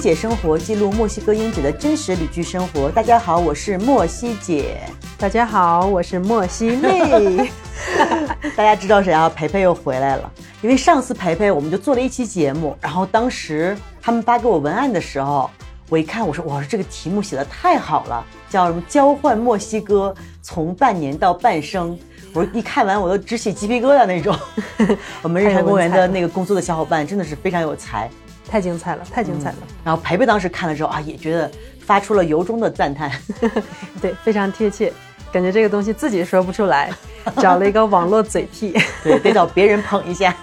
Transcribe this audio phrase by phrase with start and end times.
[0.00, 2.88] 姐生活，记录墨西哥英姐的真实旅居生活。
[2.88, 4.78] 大家好，我是墨西姐。
[5.18, 7.50] 大家好，我是莫西妹。
[8.56, 9.28] 大家知道谁啊？
[9.28, 10.30] 培培又回来了。
[10.62, 15.50] 因为上次培培我们就做了一期节目，然后当时他们发给我文案的时候，
[15.88, 18.80] 我一看，我说哇，这个题目写的太好了，叫什么？
[18.88, 21.98] 交换墨西哥，从半年到半生。
[22.32, 24.36] 我一看完，我都直起鸡皮疙瘩那种。
[25.22, 28.08] 我们日坛公园的那个工作的小伙伴真的是非常有才。
[28.50, 29.56] 太精彩了，太精彩了。
[29.84, 33.10] 然后培培当时看了之后啊，也觉得发出了由衷的赞叹，
[34.00, 34.92] 对，非常贴切，
[35.30, 36.90] 感觉这个东西自己说不出来，
[37.36, 40.34] 找了一个网络嘴替，对，得找别人捧一下。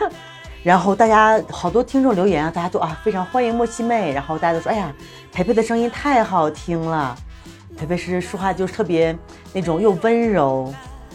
[0.64, 4.92] 然后大家好多听众留言啊，大家都啊非常欢迎莫西妹，然后大家都说，哎呀，
[5.32, 7.16] 培培的声音太好听了，
[7.76, 9.16] 培培是说话就是特别
[9.52, 10.72] 那种又温柔。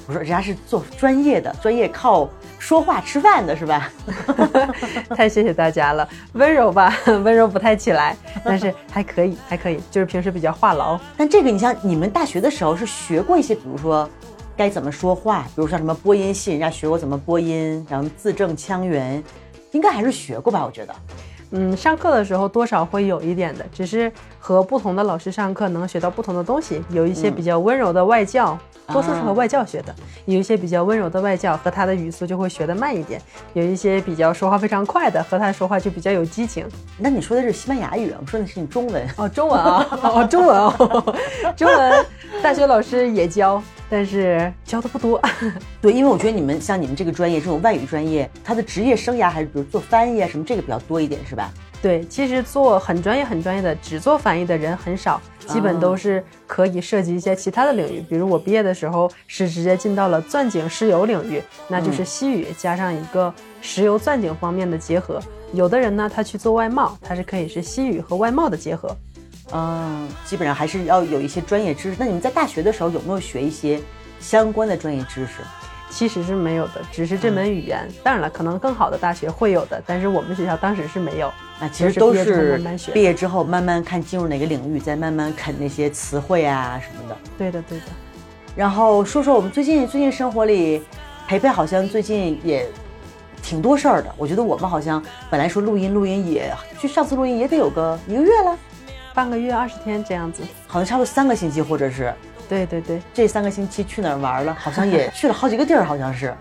[0.08, 2.30] 我说人家是做专业的，专业靠。
[2.58, 3.92] 说话吃饭的是吧？
[5.16, 11.00] 太谢谢大家了，温柔吧，温柔不太起来，但是还可以，还可以，就是平时比较话痨。
[11.16, 14.10] 但这个你像你们大学的时候是学过一些，比如说
[14.58, 19.24] 该怎么说话，比如像什么播音系，人家学过怎么播音，然后字正腔圆，
[19.72, 20.66] 应该还是学过吧？
[20.66, 20.96] 我觉得，
[21.58, 28.58] 嗯，上课的时候多少会有一点的，只是和不同的老师上课能学到不同的东西，有一些比较温柔的外教。
[28.94, 29.96] 多数是和外教学的，
[30.26, 33.20] 有一些比较温柔的外教和他的语速就会学得慢一点，
[33.54, 36.68] 有一些比较说话非常快的和他说话就比较有激情。
[37.00, 41.16] 那你说的是西班牙语，我说的是你中文哦，中文啊，哦，中文哦，
[41.58, 42.06] 中文，
[42.44, 43.60] 大学老师也教，
[43.96, 45.22] 但是教的不多。
[45.82, 51.50] 对，因为我觉得你们像你们这个专业这种外语专业，他的职业生涯还是比如做翻译啊什么这个比较多一点，是吧？
[51.82, 58.02] 对，其实做很专业、很专业的，只做翻译的人很少，基本都是可以涉及一些其他的领域。
[58.02, 65.22] 比如我毕业的时候是直接进到了钻井、石油领域，那就是西语加上一个石油钻井方面的结合。
[65.54, 68.94] 有的人呢，他去做外贸，他是可以是西语和外贸的结合。
[69.52, 71.98] 嗯，基本上还是要有一些专业知识。
[72.00, 73.80] 那你们在大学的时候有没有学一些
[74.20, 75.42] 相关的专业知识？
[75.92, 77.88] 其实是没有的，只是这门语言。
[78.04, 81.32] 当然了，可能更好的大学会有的，但是我们学校当时是没有。
[81.62, 82.60] 那其实都是
[82.92, 87.18] 毕业之后慢慢看进入哪个领域，再慢慢啃那些词汇啊什么的。
[87.38, 87.86] 对的，对的。
[88.56, 90.84] 然后说说我们最近最近生活里，
[91.28, 92.68] 培培好像最近也
[93.42, 94.14] 挺多事儿的。
[94.18, 98.58] 我觉得我们好像本来说录音录音也，就上次录音也得有个一个月了，
[99.16, 102.14] 半个月二十天这样子，好像差不多三个星期或者是。
[102.48, 104.56] 对对对，这三个星期去哪儿玩了？
[104.60, 106.32] 好像也去了好几个地儿，好像是。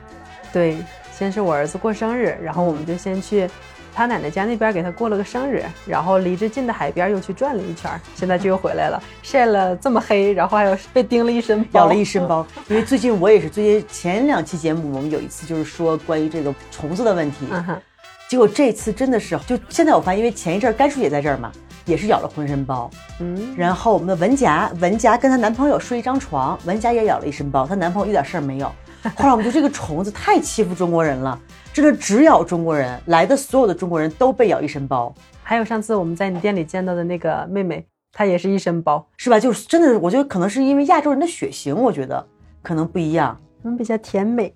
[0.52, 0.76] 对，
[1.16, 3.48] 先是我儿子过生日，然后我们就先去
[3.94, 12.46] 他奶奶家那边给他过了个生日，然后离着近的海边又去转了一圈，现在就又回来了， 晒了这么黑，然后还有被叮了一身包，咬了一身包。
[12.68, 17.46] 因为最近我也是，最近前两期节目我们有一次就是说关于这个虫子的问题，
[18.28, 21.50] 结果这次真的是，就现在我发现，因为前一阵甘叔也在这儿嘛。
[21.84, 22.90] 也是咬了浑身包，
[23.20, 28.72] 嗯，然后我们的文佳，文佳跟她男朋友睡一张床，文佳也咬了一身包，她男朋友一点事儿没有。
[29.16, 31.38] 后来我们就这个虫子太欺负中国人了，
[31.74, 35.14] 真的只咬中国人，来的所有的中国人都被咬一身包。
[35.42, 39.38] 还有上次我们在你店里见到的那个妹妹，她也是一身包，是吧？
[39.38, 42.26] 就是真的，我觉得可能是因为亚洲人的血型，我觉得
[42.62, 44.50] 可能不一样，我们比较甜美，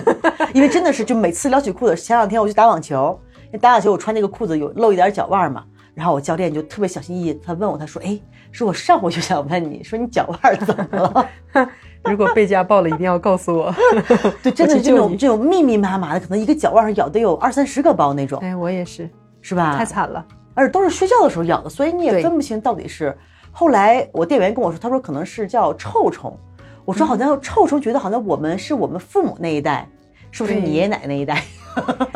[0.52, 3.18] 因为真的是就每次撩起裤子，前两天我去打网球，
[3.62, 5.64] 打网球我穿那个裤子有露一点脚腕嘛。
[5.96, 8.20] 然后我教练就特别小心翼翼，他问我，他说：“哎，
[8.52, 11.26] 说我上回就想问你说你脚腕怎么了？
[12.04, 13.74] 如果被家暴了，一定要告诉我。
[14.42, 18.38] 对，真的这种这种密密麻麻的，可能一个脚腕上咬得有二三十个包那种。
[18.40, 19.08] 哎，我也是，
[19.40, 19.74] 是吧？
[19.78, 23.16] 太惨了，而且都是睡觉的时候咬的，所以你也分不清到底是。
[23.50, 26.38] 后来我店员跟我说，他说可能是叫臭虫。
[26.84, 29.88] 我说好像臭虫，觉得好像我们是我们父母那一代，
[30.30, 31.42] 是不是你爷爷奶奶那一代？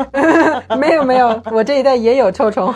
[0.77, 2.71] 没有没有，我这一代也有臭虫。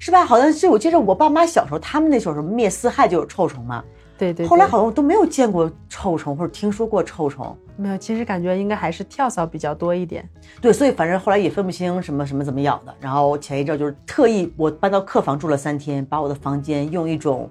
[0.00, 0.24] 是吧？
[0.24, 3.84] 好像是我记得我爸妈小时候，他们那时候什么灭四害就有臭虫嘛。
[4.18, 4.46] 对对。
[4.46, 7.56] 后来好像我都没有见过臭虫或者听说过臭虫。
[7.76, 10.26] 没有，其实感觉应该还是跳蚤比较多一点。
[10.60, 12.94] 对，所以反正后来也分不清什么什么怎么咬的。
[12.98, 17.50] 然后前一阵就是特意我搬到客房住了三天，把我的房间用一种，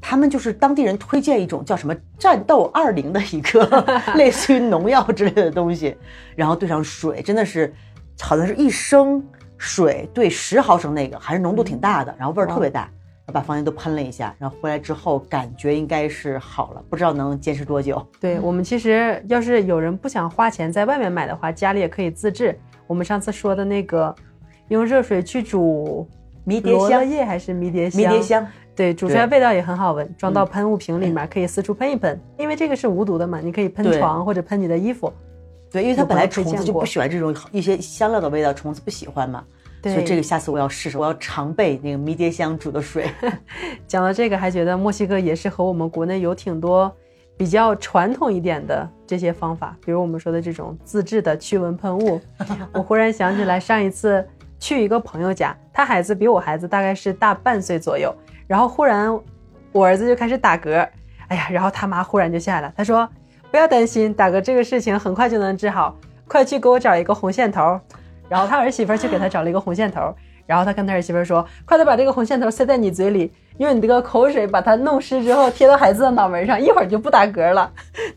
[0.00, 3.84] 他们就是当地人推荐一种叫什么战斗二零的一个
[4.14, 5.96] 类似于农药之类的东西，
[6.36, 7.72] 然后兑上水，真的是
[8.20, 9.24] 好像是一升。
[9.60, 12.90] 水兑十毫升那个还是浓度挺大的，然后味儿特别大，
[13.26, 18.02] 把房间都喷了一下，然后回来之后感觉应该是好了，不知道能坚持多久。
[18.18, 22.58] 对我们其实要是有人不想花钱在外面买的话，家里也可以自制。
[22.86, 24.14] 我们上次说的那个，
[24.68, 26.08] 用热水去煮
[26.42, 28.00] 迷迭香叶还是迷迭香？
[28.00, 30.10] 迷迭香，对，煮出来味道也很好闻。
[30.16, 35.12] 装到喷雾瓶里面，可以四处喷一喷，因为这个是无毒的嘛，你可以喷床或者喷你的衣服。
[35.70, 39.44] 对，因为它本来虫子就不喜欢这种一些香料的味道，虫子不喜欢嘛。
[39.82, 43.10] 对所以这个下次我要试试，我要常备那个迷迭香煮的水。
[43.88, 46.94] 讲到这个，还觉得墨西哥也是和我们国内有挺多
[47.36, 52.20] 比较传统一点的这些方法，比如我们说的这种自制的驱蚊喷雾。
[52.74, 54.22] 我忽然想起来，上一次
[54.58, 58.14] 去一个朋友家，他孩子比我孩子大概是大半岁左右，
[58.46, 59.10] 然后忽然
[59.72, 60.86] 我儿子就开始打嗝，
[61.28, 63.08] 哎呀，然后他妈忽然就下来，他说
[63.50, 65.96] 不要担心，打嗝这个事情很快就能治好，
[66.28, 67.78] 快去给我找一个红线头。
[68.28, 70.14] 然后他儿媳妇儿去给他找了一个红线头，
[70.46, 77.68] 然后他跟他儿媳妇儿说：“快点把这个红线头塞在你嘴里，用你这个口水把它弄湿之后贴到孩子的脑门上，一会儿就不打嗝了。”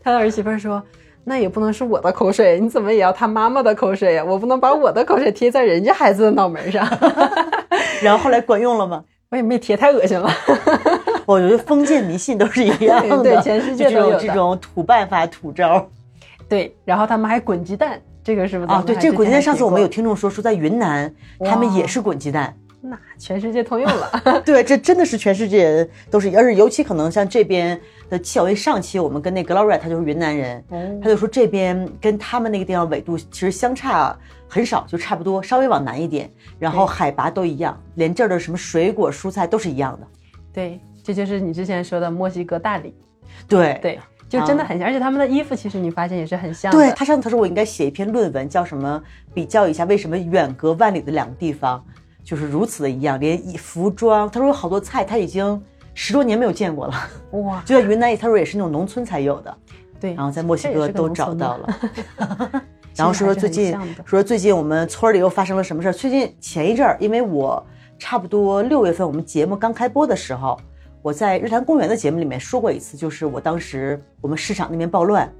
[0.04, 0.80] 他的儿媳妇儿说
[1.24, 4.24] ：“那也不能是我的口水，你怎么也要他妈妈的口水呀？
[4.24, 6.86] 我不能把我的口水贴在人家孩子的脑门上。
[8.00, 9.02] 然后后来管用了吗？
[9.30, 10.30] 我也没贴，太恶心了。
[11.26, 15.88] 我觉得封建迷信都是一样的，对全世界都有这种这种土办法、土招。
[16.48, 18.70] 对，然后他们还滚鸡蛋，这个是不是？
[18.70, 22.54] 啊，对，这个滚鸡蛋，上次我们有有，听众说说在云南，他们也是滚鸡蛋。
[22.86, 24.42] 那全世界通用了。
[24.44, 27.80] 对，这真的是全世界都是，而且尤其可能像这边
[28.10, 34.14] 的气候，因为上期我们跟那 Gloria，他就是云南人，嗯他就说这边跟他们那个地方纬度其实相差
[34.46, 40.06] 很少，就差不多，稍微往南一点，然后海拔都一样，连这儿的什么水果蔬菜都是一样的。
[40.52, 42.92] 对，这就是你之前说的墨西哥大理。
[43.46, 46.78] 对对，就真的很像，而且他们的衣服其实你发现也是很像的。
[46.78, 49.02] 对他上次他说我应该写一篇论文，叫什么？
[49.32, 51.84] 比较一下为什么远隔万里的两个地方
[52.24, 55.62] 就是如此的一样，连衣服装，他说有好多菜他已经
[55.92, 56.94] 十多年没有见过了，
[57.32, 59.56] 哇， 就在云南，他说也是那种农村才有的，
[60.00, 61.66] 对，然后在墨西哥都找到了。
[61.66, 62.62] 了。
[62.96, 65.92] 然后说说最近说最近我们村里又发生了什么事儿？
[65.92, 67.64] 最近前一阵儿，因为我
[67.98, 70.56] 差不多六月份我们节目刚开播的时候，
[71.04, 75.30] 我在日坛公园的节目里面说过一次，就是我当时我们市场那边暴乱，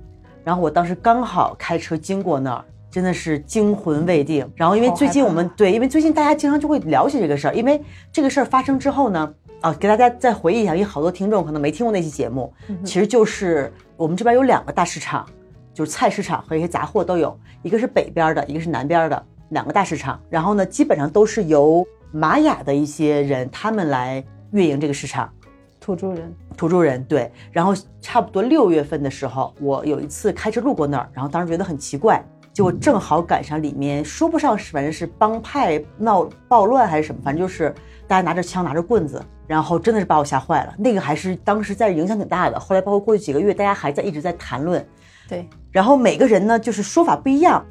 [0.44, 2.62] 然后我当时刚好开车经过那儿。
[2.90, 7.82] 真的是惊魂未定，然后因为最近我们对，因为最近大家经常就会聊起这个事儿，因为
[8.12, 15.26] 这个事儿发生之后呢，啊，给大家再回忆一下，因为好多听众可能没听过那期节目，其实就是我们这边有两个大市场，
[15.72, 20.20] 就是菜市场和一些杂货都有，一个是北边的，一个是南边的，两个大市场。
[20.30, 25.28] 然后呢，基本上都是由玛雅的一些人他们来运营这个市场，
[25.84, 27.30] 土著人，土著人对。
[27.52, 37.74] 然后差不多六月份的时候，我有一次开车路过那儿，然后当时觉得很奇怪，结果正好赶上里面说不上是反正是帮派闹暴乱还是什么，反正就是
[38.06, 39.22] 大家拿着枪拿着棍子。
[39.46, 42.58] 然后真的是把我吓坏了，那个还是当时在影响挺大的。
[42.58, 44.82] 后来包括过去几个月，大家还在一直在谈论，
[45.28, 47.62] 对，然后每个人呢，就是说法不一样，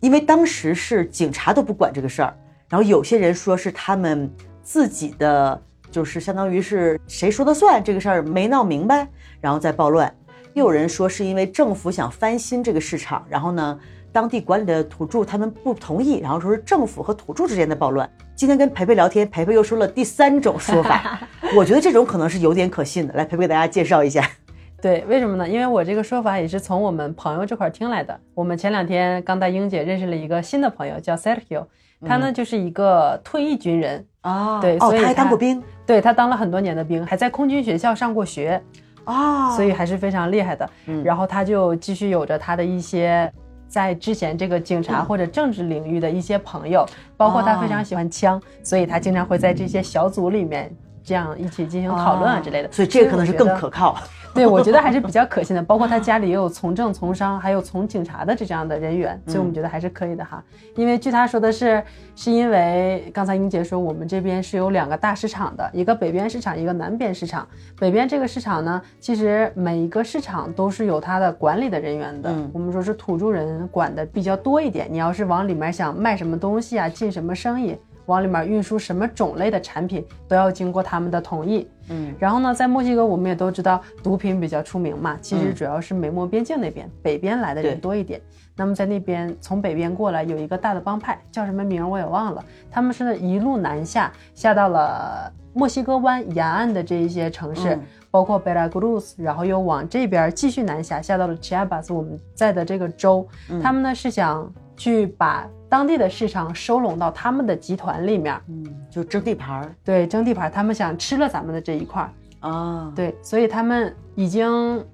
[0.00, 2.36] 因为当时是警察都不管这个事儿，
[2.68, 4.30] 然后有些人说是他们
[4.62, 9.06] 自己的，就是相当于是谁说的算这个事儿没闹明白，
[9.40, 10.10] 然后再暴乱；
[10.54, 13.78] 又有人说是因为政府想翻新这个市场，然后呢，
[14.10, 18.10] 当地管理的土著他们不同意，然后说是政府和土著之间的暴乱。
[18.34, 21.20] 今天跟培培聊天，培培又说了第三种说法，
[21.54, 23.12] 我觉得这种可能是有点可信的。
[23.12, 24.26] 来，培培给大家介绍一下。
[24.80, 25.48] 对，为什么呢？
[25.48, 28.18] 因为我这个说法也是从我们朋友这块儿听来的。
[28.34, 31.66] 我们前两天刚带英姐认识了一个新的朋友，叫 Sergio，
[32.04, 35.62] 他呢、就是一个退役军人，啊对哦，他还所以他当过兵。
[35.84, 38.62] 对他当了很多年的兵，还在空军学校上过学，
[39.04, 40.70] 啊，所以还是非常厉害的。
[40.86, 41.02] 嗯。
[41.04, 43.30] 然后他就继续有着他的一些
[43.66, 46.86] 在之前这个警察或者政治领域的一些朋友，
[47.16, 50.70] 包括他非常喜欢枪，所以他经常会在这些小组里面
[51.04, 52.70] 这样一起进行讨论啊之类的。
[52.72, 53.96] 所以这个可能是更可靠。
[54.34, 55.62] 对，我觉得还是比较可信的。
[55.62, 60.42] 包括他家里也有从政、从商，还有从警察的这样的人员，所以我们觉得还是可以的哈。
[60.74, 61.84] 因为据他说的是，
[62.16, 67.46] 是因为刚才英姐说我们这边是有两个大市场的，一个北边市场，一个南边市场。
[67.78, 72.30] 北边这个市场呢，其实每一个市场都是有它的管理的人员的。
[72.30, 74.88] 嗯我们说是土著人管的比较多一点。
[74.90, 77.76] 你要是往里面想卖什么东西啊，进什么生意。
[78.06, 81.68] 往里面运输什么种类的产品，都要经过他们的同意。
[81.88, 88.20] 嗯，然后呢，在墨西哥我们也都知道毒品比较出名嘛，其实嗯主要是美墨边境那边，北边来的人多一点。
[88.54, 97.74] 那么在那边从北边过来有一个大的帮派，叫什么名儿我也忘了，他们是一路南下，下到了墨西哥湾沿岸的这一些城市。
[97.74, 97.82] 嗯
[98.12, 103.26] 包括 Veracruz，然后又往这边继续南下，下到了 Chiapas 我们在的这个州。
[103.48, 112.48] 嗯他们呢是想去把当地的市场收拢到他们的集团里面，嗯，就争地盘儿对，争地盘儿，他们想吃了咱们的这一块儿。
[112.48, 112.92] 啊。
[112.94, 114.84] 对，所以他们已经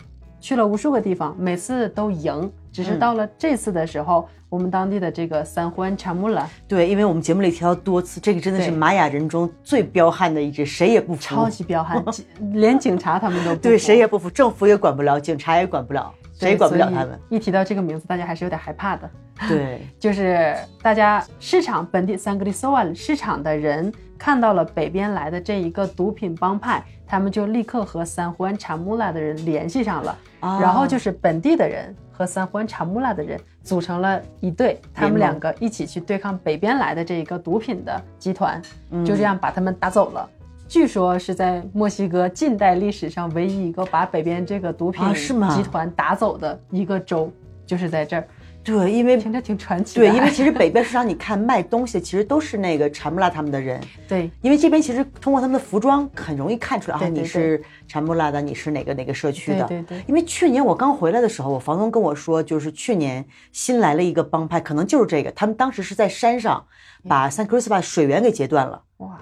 [0.40, 2.50] 去了无数个地方，每次都赢。
[2.70, 11.20] 只是嗯到了这次的时候，我们当地的这个三欢查穆拉对，因为我们节目里提到多次，这个真的是玛雅人中最彪悍的一支，谁也不服。
[11.20, 12.04] 超级彪悍，
[12.54, 16.14] 连警察他们都不对，谁也不服，政府也管不了，警察也管不了。
[16.38, 17.18] 谁也管不了他们。
[17.28, 19.10] 一提到这个名字，大家还是有点害怕的。
[19.48, 38.60] 对， 就是大家市场本地三格里索瓦市场的人看到了北边来的这一个毒品帮派，他们就立刻和三胡安查穆拉的人联系上了，然后就是本地的人和三胡安查穆拉的人组成了一队，他们两个一起去对抗北边来的这一个毒品的集团，
[39.04, 40.28] 就这样把他们打走了。
[40.68, 47.32] 据说是在墨西哥近代历史上唯一一个把北边这个毒品集团打走的一个州，
[47.64, 48.28] 就是在这儿。
[48.62, 49.98] 对，因为听着挺传奇。
[49.98, 53.80] 对，因为其实北边市场你看卖东西，其实都是那个查穆拉他们的人。
[54.06, 59.64] 对，因为这边其实通过他们的服装很容易看出来啊，你是查穆拉的，你是哪个哪个社区的。
[59.64, 60.02] 对对。
[60.06, 66.62] 因为去年我刚回来的时候，我房东跟我说，就是去年新来了一个帮派，可能就是这个，他们当时是在山上
[67.08, 68.82] 把 San Cristobal 水源给截断了。
[68.98, 69.18] 哇。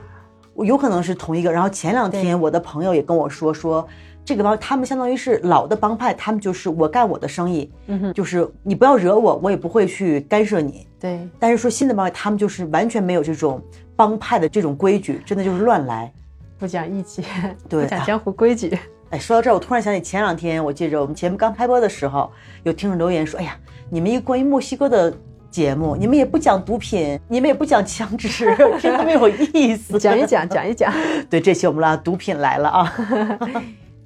[0.65, 1.51] 有可能是同一个。
[1.53, 3.87] 然后前两天我的朋友也跟我说，说
[4.25, 10.87] 这个帮他们相当于是老的帮派，他们就是我干我的生意，嗯哼，就是你不要惹我，我也不会去干涉你。
[10.99, 11.29] 对。
[11.39, 13.61] 但是说新的帮派，他们就是完全没有这种
[13.95, 16.13] 帮派的这种规矩，真的就是乱来，
[16.59, 17.23] 不讲义气，
[17.69, 18.79] 对，不讲江湖规矩。
[19.11, 22.31] 哎，说到这儿，我突然想起前两天，我记着我们节目刚开播的时候，
[22.65, 23.57] 有听众留言说，哎呀，
[23.89, 25.13] 你们一个关于墨西哥的。
[25.57, 28.29] 节目你们也不讲毒品， 你们也不讲枪支，
[28.79, 29.99] 听特别有意思。
[29.99, 30.93] 讲一讲，讲一讲。
[31.31, 32.95] 对，这期我们拉毒品来了啊。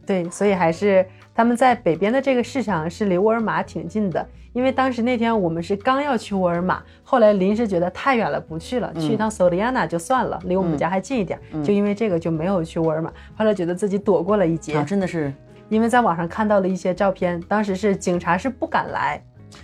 [0.07, 1.05] 对，所以还是
[1.35, 13.13] 他们在北边的这个市场是离沃尔玛挺近的，因为当时那天我们是刚要去沃尔玛，后来临时觉得太远了不去了，去一趟索利亚纳就算了，离我们家还近一点，就因为这个就没有去沃尔玛。
[13.37, 15.35] 后来觉得自己躲过了一劫，真的是，
[15.69, 19.21] 因为在网上看到了一些照片，当时是警察是不敢来。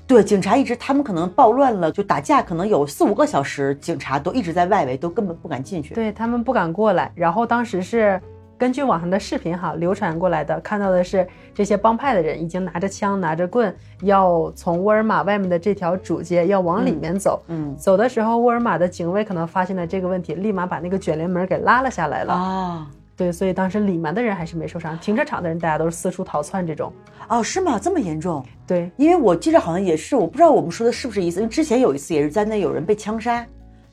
[0.07, 5.95] 对，警察一直，他们可能暴乱了，就打架，可能有四五个小时，警察都一直在外围，都根本不敢进去。
[5.95, 7.11] 对他们不敢过来。
[7.15, 8.21] 然后当时是
[8.59, 17.43] 根据网上的视频哈流传过来的，看到的是这些帮派的人已经拿着枪、拿着棍，要从沃尔玛外面的这条主街要往里面走。
[17.49, 22.33] 嗯，走的时候，沃尔玛的警卫可能发现了这个问题，立马把那个卷帘门给拉了下来了。
[22.33, 22.87] 啊。
[23.17, 26.93] 对，所以当时里面的人还是没受伤，停车场的人大家都是四处逃窜这种。
[27.29, 27.79] 哦，是吗？
[27.79, 28.45] 这么严重？
[28.67, 33.45] 对，因为我记得好像也是，我不知道我们说的是不是意思，因为之前有一次也是在那有人被枪杀，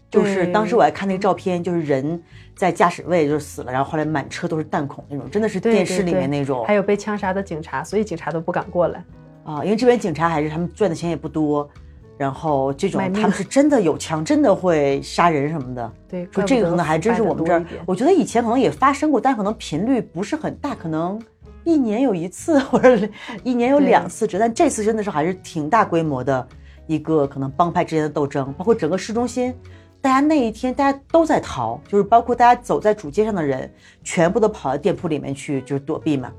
[0.09, 2.21] 就是当时我还看那个照片，就是人
[2.53, 6.65] 在驾驶位就死了，然后后来满车都是弹孔那种，真的是电视里面那种。
[6.65, 9.03] 还有被枪杀的警察，所以警察都不敢过来。
[9.45, 11.67] 啊，因为这边警察还是他们赚的钱也不多。
[12.17, 15.91] 然后这种他们是真的有枪， 真的会杀人什么的。
[16.07, 17.65] 对，说这个可能还真是我们这儿。
[17.85, 21.21] 我觉得以前可能也发生过，但可能频率不是很大，可能
[21.63, 22.97] 一年有一次 或者
[23.43, 24.27] 一年有两次。
[24.27, 26.47] 这但这次真的是还是挺大规模的
[26.87, 29.53] 一个可能帮派之间的斗争，包括整个市中心，
[29.99, 33.71] 大家那一天大家都在逃，就是包括大家走在主街上的人，
[34.03, 36.31] 全部都跑到店铺里面去就是躲避嘛。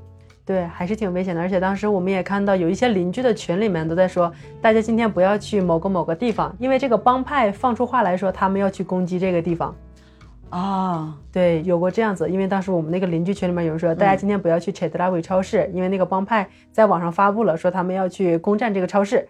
[0.45, 1.41] 对，还是挺危险的。
[1.41, 9.75] 而且当时我们也看到有一些邻居的群里面都在说，大家今天不要去某个某个地方，因为这个帮派放出话来说他们要去攻击这个地方。
[10.51, 12.29] 啊，对，有过这样子。
[12.29, 19.27] 因为当时我们那个邻居群里面有人说，大家今天不要去 c h e d a w i 超市，因为那个帮派在网上发布了说他们要去攻占这个超市。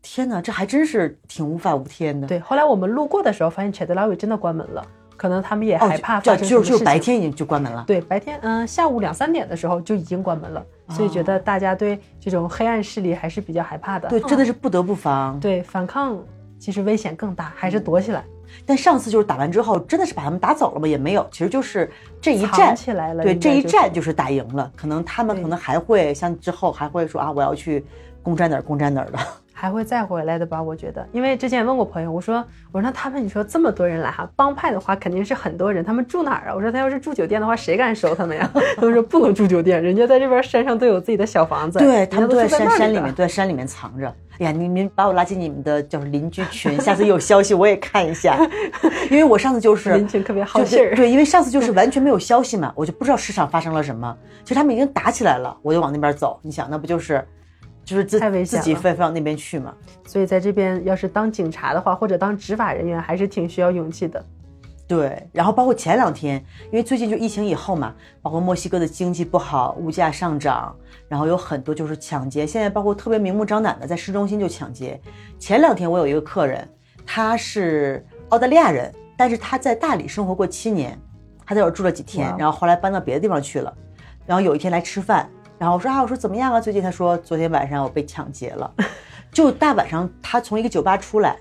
[0.00, 2.28] 天哪，这还真是挺无法无天的。
[2.28, 4.86] 对，后来我们路过的时候发现 c h e d a w i 真的关门了。
[5.22, 7.84] 可能他们也害怕发生就就白天已经就关门了。
[7.86, 14.08] 对，白天，嗯，下午两三点的时候就已经关门了，所以觉得大家对这种黑暗势力还是比较害怕的。
[14.08, 15.38] 对，真的是不得不防。
[15.38, 16.18] 对，反抗
[16.58, 18.24] 其实危险更大，还是躲起来。
[18.66, 20.88] 但上次就是打完之后，真的是把他们打走了吗？
[20.88, 21.88] 也没有，其实就是
[22.20, 23.22] 这一战起来了。
[23.22, 24.68] 对，这一战就是打赢了。
[24.76, 27.86] 可能他们可能还会像之后还会说啊，我要去
[28.24, 29.18] 攻占哪儿，攻占哪儿的。
[29.62, 30.60] 还会再回来的吧？
[30.60, 36.52] 我觉得，因为之前问过朋友，我说我说那他们你说这么多人来哈，帮派的话肯定是很多人，他们住哪儿啊？
[36.56, 38.50] 我说他要是住酒店的话，谁敢收他们呀？
[38.76, 44.12] 他们说不能住酒店，人家在这边山上都有自己的小房子，对他们都在山山里面，都在山里面藏着。
[44.40, 48.36] 哎呀，你们把我拉进你们的叫邻居群，下次有消息我也看一下，
[49.12, 54.12] 因为我上次就是邻群特别好信儿，对，因为上次就是完全没有消息嘛，我就不知道市场发生了什么。
[54.42, 56.40] 其实他们已经打起来了，我就往那边走。
[56.42, 57.24] 你想，那不就是？
[57.84, 59.74] 就是自自己飞飞到那边去嘛，
[60.06, 64.24] 所以在这边要是当警察的话，或者当执法人员，还是挺需要勇气的。
[64.86, 66.36] 对，然后包括前两天，
[66.66, 70.74] 因为最近就疫情以后嘛，包括墨西哥的经济不好，物价上涨，
[71.08, 72.46] 然后有很多就是抢劫。
[72.46, 75.00] 现在包括特别明目张胆的在市中心就抢劫。
[75.38, 76.68] 前两天我有一个客人，
[77.06, 80.98] 他是澳大利亚人，但是他在大理生活过七年，
[81.46, 83.74] 他在这儿住了几天，然后后来搬到别的地方去了，
[84.26, 85.28] 然后有一天来吃饭。
[85.62, 86.60] 然后我说啊，我说怎么样啊？
[86.60, 88.68] 最近他说昨天晚上我被抢劫了，
[89.30, 91.36] 就大晚上他从一个酒吧出来，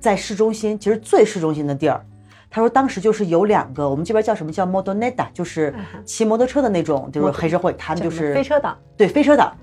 [0.00, 2.02] 在市中心，其实最市中心的地儿。
[2.48, 5.74] 他说当时就是有两个，我们这边叫什么叫 Modoneta，就是
[6.06, 9.54] 骑摩托车的那种，就是黑社会，他们就是飞车党，对飞车党，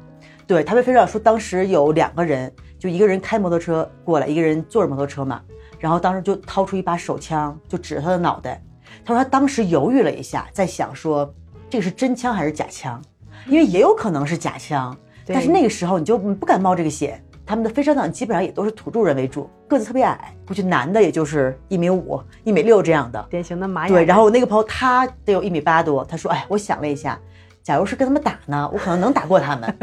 [0.45, 5.41] 对他被飞车党说，当时有两个人，就一个人开摩托车过来，一个人坐着摩托车嘛，
[5.79, 8.63] 然后当时就掏出一把手枪，就指着他的脑袋。
[9.03, 11.33] 他说他当时犹豫了一下，在想说
[11.67, 13.01] 这个是真枪还是假枪，
[13.47, 14.95] 因为也有可能是假枪，
[15.25, 17.23] 但是那个时候你就不敢冒这个险。
[17.45, 23.27] 他们的飞车党基本上也都是土著人为主，个子特别矮，估计男的也就是一米五、一米六这样的。
[23.29, 27.19] 典型的玛雅对，然后我那个朋友他得有一米八多，他说：“哎，我想了一下，
[27.61, 29.77] 假如是跟他们打呢，我可能能打过他们。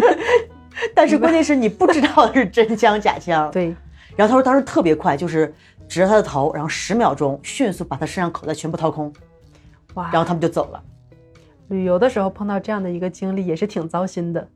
[0.94, 3.50] 但是关键是你不知道是真枪假枪。
[3.50, 3.74] 对，
[4.14, 5.54] 然后他说当时特别快，就是
[5.88, 9.10] 指着他的头，然后十秒钟迅速把他身上口袋全部掏空，
[9.94, 10.82] 哇，然后他们就走了。
[11.68, 14.48] 旅游的时候碰到这样的一个经历也是挺糟心的。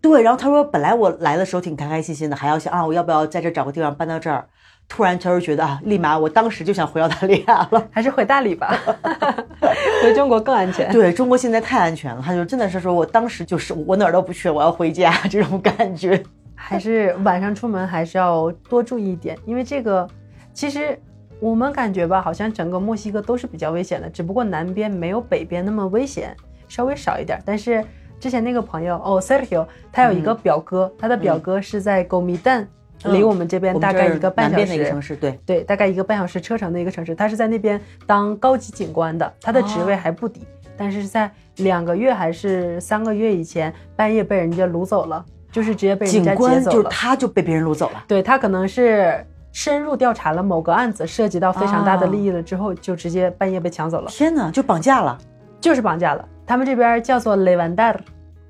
[0.00, 4.48] 对，然后他说本来我来的时候挺开开心心的，还要想啊我要不要在这找个地方搬到这儿。
[4.90, 7.88] 突然他就觉得啊，立马我当时就想回澳大利亚了。
[7.92, 8.74] 还是回大理吧，
[10.02, 10.90] 回中国更安全。
[10.90, 16.22] 对中国现在太安全了，他就真的是说我当时就是我哪儿都不去，我要回家这种感觉。
[16.54, 20.08] 还是晚上出门还是要多注意一点，因为这个
[20.54, 20.98] 其实
[21.40, 26.36] 我们感觉吧，好像整个墨西哥都是比较危险的，只不过南边没有北边那么危险，
[26.68, 27.40] 稍微少一点。
[27.44, 27.84] 但是
[28.18, 32.66] 之前那个朋友哦，Sergio，他有一个表哥，他的表哥是在狗米旦，
[33.04, 34.90] 嗯离我们这边大概一个半小南边的一个时。
[34.90, 40.42] 城市，对，对，大概一个半小时车程的一个城市，他是在那边当高级警官的，他的职位还不低，
[40.76, 46.88] 但是在两个月还是三个月以前，半夜被人家掳走了，就是直接被人警家劫官就是。
[46.88, 48.02] 他就被别人掳走了。
[48.08, 55.18] 对他可能是深入调查了某个案子，涉及到非常大的利益了之后，就直接半夜被抢走了，天哪，就绑架了
[55.60, 56.26] 就是绑架了。
[56.46, 58.00] 他们这边叫做雷完蛋儿，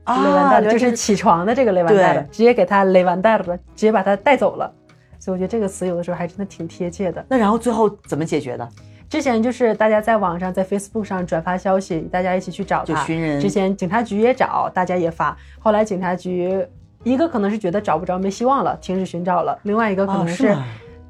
[0.05, 0.23] 啊！
[0.23, 4.73] 雷完蛋儿就是起床的这个雷完蛋了，直接给他雷完蛋儿了，直接把他带走了。
[5.19, 7.25] 所以我觉得这个词有的时候还真的挺贴切的。
[7.29, 8.69] 那然后最后怎么解决的？
[9.09, 12.85] 之前就是大家在网上在 Facebook 上转发消息，大家一起去找他。
[12.85, 15.37] 就寻人之前警察局也找，大家也发。
[15.59, 16.65] 后来警察局
[17.05, 20.65] 一个可能是觉得找不着没希望了，停止寻找了；另外一个可能是哦是吗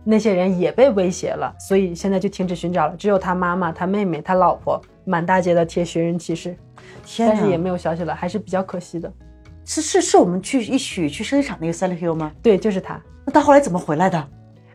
[0.04, 2.96] 那些人也被威胁了，所以现在就停止寻找了。
[2.96, 6.56] 只有他妈妈、他妹妹、他老婆满大街的贴寻人启事！
[7.18, 9.12] 但是也没有消息了，还是比较可惜的。
[9.64, 12.32] 是是是我们去一起去生产那个 Silent Hill 吗？
[12.42, 14.28] 对，就是他那他后来怎么回来的？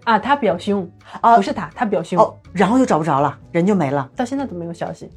[0.03, 0.88] 啊，他表兄
[1.21, 2.19] 啊不是他，他表兄。
[2.19, 4.07] 哦，然后就找不着了，人就没了。
[4.15, 5.09] 到现在都没有消息。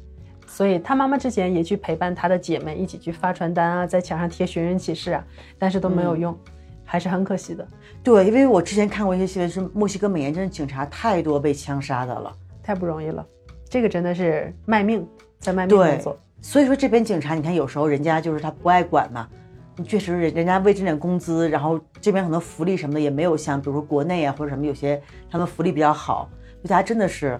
[0.47, 5.23] 所以他妈妈之前也去陪伴他的姐妹一起去发传单啊，在墙上贴寻人启事啊，
[5.59, 6.35] 但是都没有用，
[6.83, 7.67] 还是很可惜的，
[8.07, 12.33] 对，因为我之前看过一些新闻，是墨西哥每年真的警察太多被枪杀的了。
[12.63, 13.27] 太不容易了。
[13.69, 15.05] 这个真的是卖命，
[15.39, 16.17] 在卖命对工作。
[16.41, 19.27] 所以说这边警察，你看有时候人家就是他不爱管嘛，
[19.75, 26.29] 你确实人人家为这点工资，然后这边可能福利什么的也没有像比如说国内啊或者什么有些他们福利比较好，
[26.63, 27.37] 就大家真的是。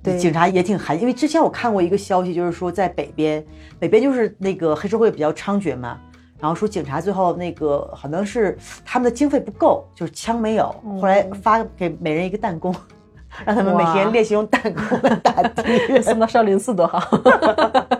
[0.00, 3.44] 对警察也挺寒，因为之前我看过一个消息，就是说在北边，
[3.80, 6.00] 北边就是那个黑社会比较猖獗嘛，
[6.38, 12.74] 然后说警察最后那个好像是他们的经费不够，就是枪没有，后来发给每人一个弹弓，
[13.44, 17.00] 让他们每天练习用弹弓来打敌人，送到少林寺多好，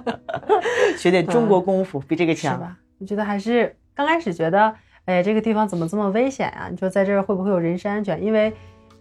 [0.99, 2.59] 学点中国功夫，比这个是强。
[2.61, 2.77] 吧？
[2.99, 6.68] 我觉得还是刚开始觉得，哎，这个地方怎么这么危险啊？
[6.70, 8.22] 你说在这儿会不会有人身安全？
[8.22, 8.53] 因为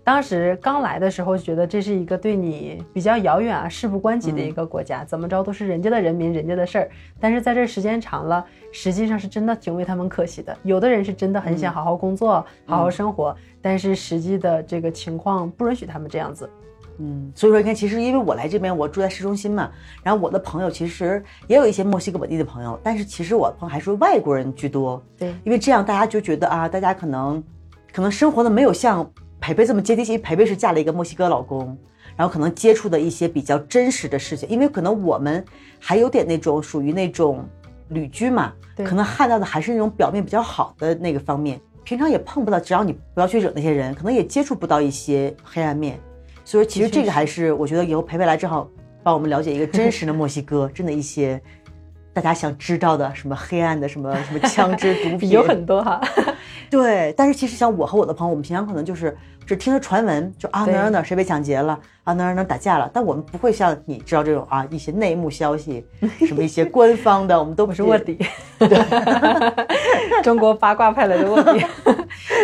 [0.05, 6.91] 当时刚来的时候，觉得这是一个对你比较遥远啊、事不关己的一个国家，怎么着都是人家的人民、人家的事儿。
[7.19, 10.55] 但是在这时间长了，实际上是真的挺为他们可惜的。
[10.61, 16.47] 有的人是真的很想好好工作、好好生活，但是实际的这个情况不允许他们这样子。
[16.99, 19.71] 嗯，所以说你看，其实因为我来这边，我住在市中心嘛，
[20.03, 27.43] 然后我的朋友其实也有一些墨西哥本地的朋友，但是其实我的朋友还是外国人居多，对，因为这样大家就觉得啊，大家可能
[27.91, 29.05] 可能生活的没有像
[29.45, 31.77] 培培这么接地气，培培是嫁了一个墨西哥老公，
[32.15, 35.45] 然后可能接触的一些比较真实的事情，因为可能我们
[35.79, 37.47] 还有点那种属于那种
[37.89, 45.99] 旅居嘛，对可能看到的还是那种表面比较好的那个方面，平常也碰不到，只要你不要去惹那些人，可能也接触不到一些黑暗面。
[46.43, 48.67] 所以，其实这个还是我觉得以后培培来正好
[49.03, 51.39] 帮我们了解一个真实的墨西哥， 真的一些
[52.15, 55.29] 大家想知道的什么黑暗的什么 什么枪支毒品。
[55.31, 55.99] 有很多哈，
[56.71, 65.85] 对，但是其实像我和我的朋友，我们平常可能就是只听着传闻，就啊哪哪儿哪儿谁被抢劫了，啊哪儿哪儿打架了，但我们不会像你知道这种啊一些内幕消息，
[66.25, 68.17] 什么一些官方的，我们都不是卧底，
[70.23, 71.65] 中国八卦派来的卧底。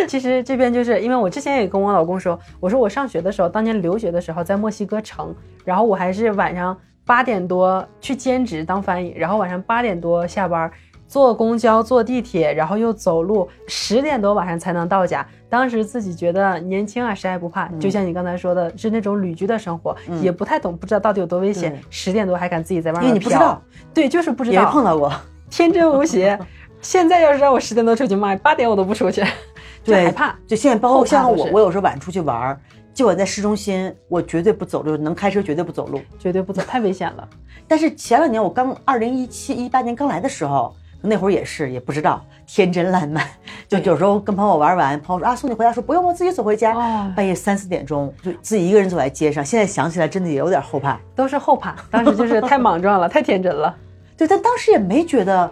[0.06, 10.70] 其实这边就是因为我之前也跟我老公说，我说我上学的时候，当年留学的时候在墨西哥城，然后我还是晚上八点多去兼职当翻译，然后晚上八点多下班。
[11.08, 15.26] 坐公交、坐地铁，然后又走路，十点多晚上才能到家。
[15.46, 17.68] 当时自己觉得年轻啊，谁还不怕？
[17.78, 21.80] 就像你刚才说的，是那种旅居的生活，也不太懂，不知道到底有多危险对。
[21.90, 23.60] 十点多还敢自己在外面因为你不知道，
[23.92, 25.12] 对，就是不知也没道，碰到过，
[25.50, 26.38] 天真无邪。
[26.80, 29.20] 现在要是让我十点多出去，妈呀，八点我都不出去，
[29.84, 30.34] 就对害怕。
[30.46, 32.58] 就现在包括像我，我有时候晚上出去玩儿，
[32.94, 36.00] 就我在市中心，我绝对不走路，能开车绝对不走路。
[36.18, 37.28] 绝对不走，太危险了。
[37.66, 43.26] 但是前两年我刚二零一七一八年刚来的时候，那会儿也是也不知道，天真烂漫，
[43.66, 46.74] 就有时候跟朋友玩完，朋友说啊送你回家，说不用，我自己走回家。
[46.74, 51.00] 哦半夜三四点钟就自己一个人走在街上，现在想起来真的也有点后怕。
[51.14, 53.74] 都是后怕，当时就是太莽撞了， 太天真了，
[54.16, 55.50] 对，但当时也没觉得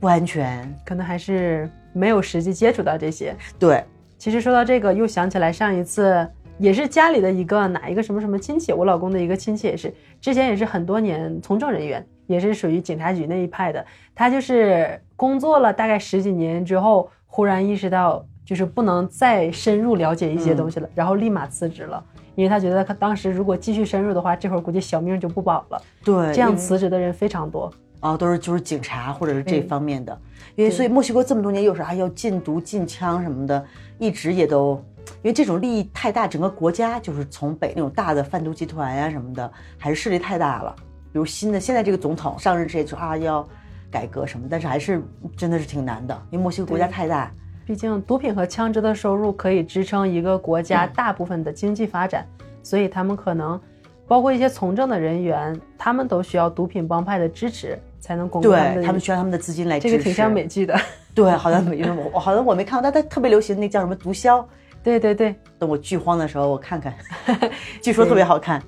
[0.00, 0.76] 不安全。
[0.84, 3.34] 可能还是没有实际接触到这些。
[3.58, 3.84] 对，
[4.18, 6.28] 其实说到这个，又想起来上一次
[6.60, 13.84] 也是家里的一个哪一个什么什么亲戚，我老公的一个亲戚也是，之前也是很多年从政人员，也是属于警察局那一派的。
[14.14, 22.04] 他就是工作了大概十几年之后，忽然意识到就是不能再深入了解一些东西了，然后立马辞职了。
[22.34, 25.82] 因为他觉得他当时如果继续深入的话，这会儿估计小命就不保了。
[26.04, 27.72] 对，这样辞职的人非常多。
[28.00, 30.18] 啊，都是就是警察或者是这方面的，
[30.54, 33.62] 因为所以墨西哥这么多年有时还要禁毒、禁枪什么的，
[33.98, 34.82] 一直也都，
[35.22, 40.74] 因为这种利益太大，整个国家就是从北那种大的贩毒集团呀、什么的，还是势力太大了。
[41.12, 43.46] 比如新的现在这个总统上任之前说啊要
[43.90, 45.02] 改革什么，但是还是
[45.36, 47.30] 真的是挺难的，因为墨西哥国家太大。
[47.66, 52.26] 毕竟毒品和枪支的收入可以支撑一个国家大部分的经济发展，
[52.62, 53.60] 所以他们可能
[54.08, 59.92] 包括一些从政的人员，他们都需要毒品帮派的支持，才能巩固他们的对他们需要他们的资金来支持。
[59.92, 60.76] 这个挺像美剧的。
[61.14, 64.44] 对，好像美，因为我好像我没看过，但它特别流行那叫什么毒枭。
[64.82, 66.94] 对对对，等我剧荒的时候，我看看，
[67.82, 68.62] 据说特别好看。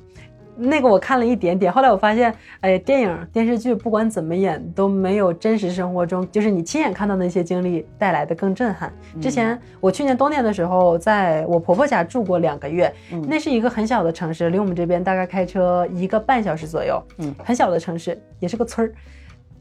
[0.55, 8.93] 那个我看了一点点，后来我发现，哎，电影电视剧不管怎么演都没有真实生活中，就是你亲眼看到那些经历带来的更震撼。
[9.19, 12.93] 之前我去年冬天的时候，在我婆婆家住过两个月，
[13.27, 18.93] 那是一个很小的城市，离我们这边大概开车一个半小时左右，嗯，很小的城市，也是个村儿。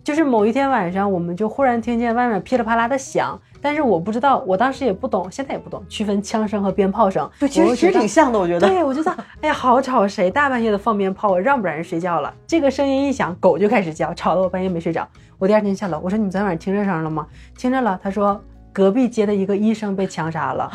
[0.03, 7.29] 就是某一天晚上，我们就忽然听见外面噼里啪啦的响，但是我不知道，我当时也不懂，现在也不懂区分枪声和鞭炮声。
[7.39, 8.67] 对，其实挺像的，我觉得。
[8.67, 10.07] 对，我就想，哎呀，好吵！
[10.07, 11.39] 谁大半夜的放鞭炮我？
[11.39, 12.33] 让不让人睡觉了？
[12.47, 15.07] 这个声音一响，狗就开始叫，吵得我半夜没睡着。
[15.37, 17.27] 我第二天下楼，我说你们昨天晚上听这声了吗？
[17.55, 17.99] 听着了。
[18.01, 18.41] 他说
[18.73, 20.71] 隔壁街的一个医生被枪杀了。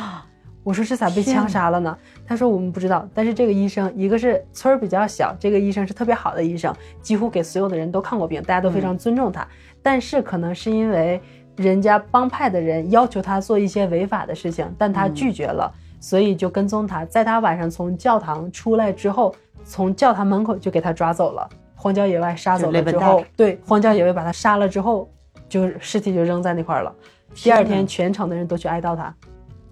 [0.67, 1.97] 我说是咋被枪杀了呢？
[2.27, 9.47] 他说我们不知道，但是这个医生，一个是村儿比较小，这个医生是特别好的医生，几乎给所有的人都看过病，大家都非常尊重他。
[9.81, 11.21] 但是可能是因为
[11.55, 15.73] 人家帮派的人要求他做一些违法的事情，但他拒绝了。
[16.01, 19.33] 所以就跟踪他，在他晚上从教堂出来之后，
[19.65, 25.09] 从教堂门口就给他抓走了，荒郊野外杀走了之后对，荒郊野外把他杀了之后，
[25.49, 26.93] 就尸体就扔在那块儿了。
[27.37, 29.15] 第二天，全城的人都去哀悼他，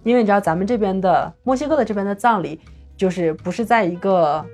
[0.04, 2.60] 因为你知道咱们这边的墨西哥的这边的葬礼，
[2.96, 4.44] 就是不是在一个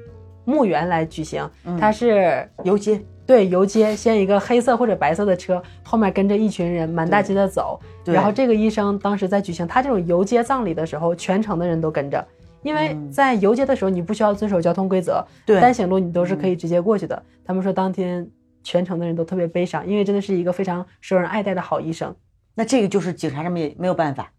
[0.45, 7.79] 墓园来举行，它是游街，对，游街，先一个黑色或者白色的车，后面跟着一群人满大街的走。
[8.05, 12.27] 对然后这个医生当时在举行他这种游街葬礼的时候，全城的人都跟着，
[12.63, 17.23] 因为在游街的时候你不需要遵守交通规则，对单行路你都是可以直接过去的。
[17.45, 18.27] 他们说当天
[18.63, 22.15] 全城的人都特别悲伤，因为真的是一个非常受人爱戴的好医生，
[22.55, 24.33] 那这个就是警察上面也没有办法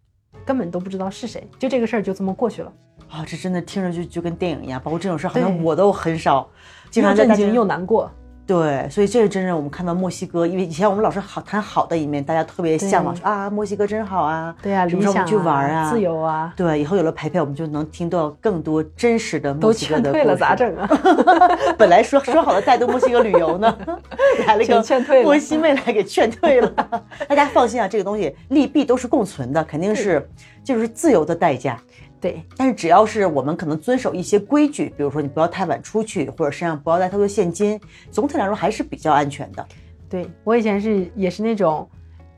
[0.46, 2.72] 根本都不知道是谁，就这个事儿就这么过去了，
[3.10, 6.50] 啊、这真的听着就就跟电影一样，包括这种事，好像我都很少，
[6.90, 8.12] 经常震惊又难过。
[8.52, 20.54] 对，所以这是真正我们看到墨西哥，因为以前我们老是好谈好的一面，大家特别向往，说啊墨西哥真好啊，对啊，什么时候我们去玩啊，自由啊，对，以后有了陪陪，我们就能听到更多真实的墨都西哥的劝退了，咋？
[20.54, 20.90] 整啊？
[21.80, 23.78] 本来说说好了带动墨西哥旅游呢，
[24.46, 26.70] 来了一个劝退了墨西妹来给劝退了。
[27.30, 30.30] 大家放心啊，这个东西利弊都是共存的，肯定是
[30.62, 31.80] 就是自由的代价。
[32.22, 37.82] 对，但是只要是我们可能遵守一些规矩，比如说你不要太晚出去，或者身上不要带太多现金，
[38.12, 39.68] 总体来说还是比较安全的。
[40.08, 41.90] 对我以前是也是那种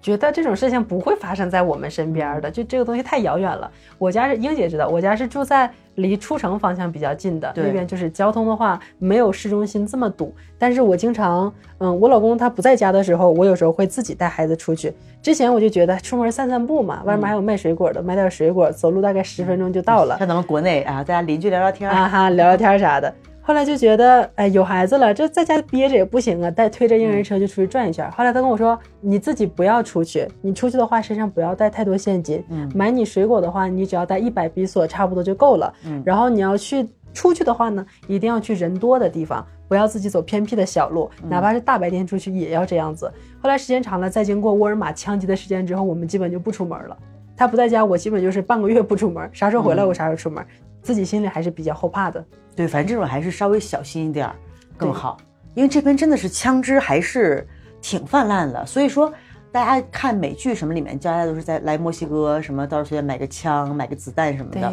[0.04, 3.72] 觉得这种事情不会发生在我们身边的，就这个东西太遥远了。
[3.98, 10.36] 我家是英姐知道，我家是住在离出城方向比较近的，那边就是交通的话没有市中心这么堵。
[10.60, 14.94] 但是我经常，嗯，我老公他不在家的时候，我有时候会自己带孩子出去。
[15.22, 20.18] 之前我就觉得出门散散步嘛，外面还有卖水果的，买点水果，走路大概十分钟就到了。
[20.20, 23.14] 像咱们国内啊，大家邻居聊聊天儿，啊哈，聊聊天啥的。
[23.46, 28.10] 后来就觉得，哎，有孩子了，这在家憋着也不行啊，带推着婴儿车就出去转一圈。
[28.12, 32.42] 后来他跟我说，你自己不要出去，你出去的话身上不要带太多现金。
[32.50, 35.74] 嗯买你水果的话，你只要带一百比索差不多就够了。
[35.86, 43.12] 嗯然后你要去出去的话呢，一定要去人多的地方，不要自己走偏僻的小路，嗯哪怕是大白天出去也要这样子。
[43.42, 46.98] 后来时间长了，再经过沃尔玛枪击的事件之后，我们基本就不出门了。
[47.36, 50.46] 他不在家，我基本就是半个月不出门，啥时候回来嗯我啥时候出门，
[50.84, 52.24] 自己心里还是比较后怕的。
[52.56, 54.36] 对，反正这种还是稍微小心一点儿
[54.78, 55.18] 更好，
[55.56, 57.48] 因为这边真的是枪支还是
[57.82, 59.12] 挺泛滥的，所以说
[59.52, 64.72] 大家看美剧什么里面，大家都是在来墨西哥什么，到时候随便买个枪、买个子弹什么的。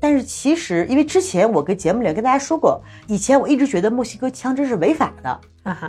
[0.00, 5.40] 但是其实，因为之前我跟节目里跟大家说过，以前我一直觉得墨西哥枪支是违法的，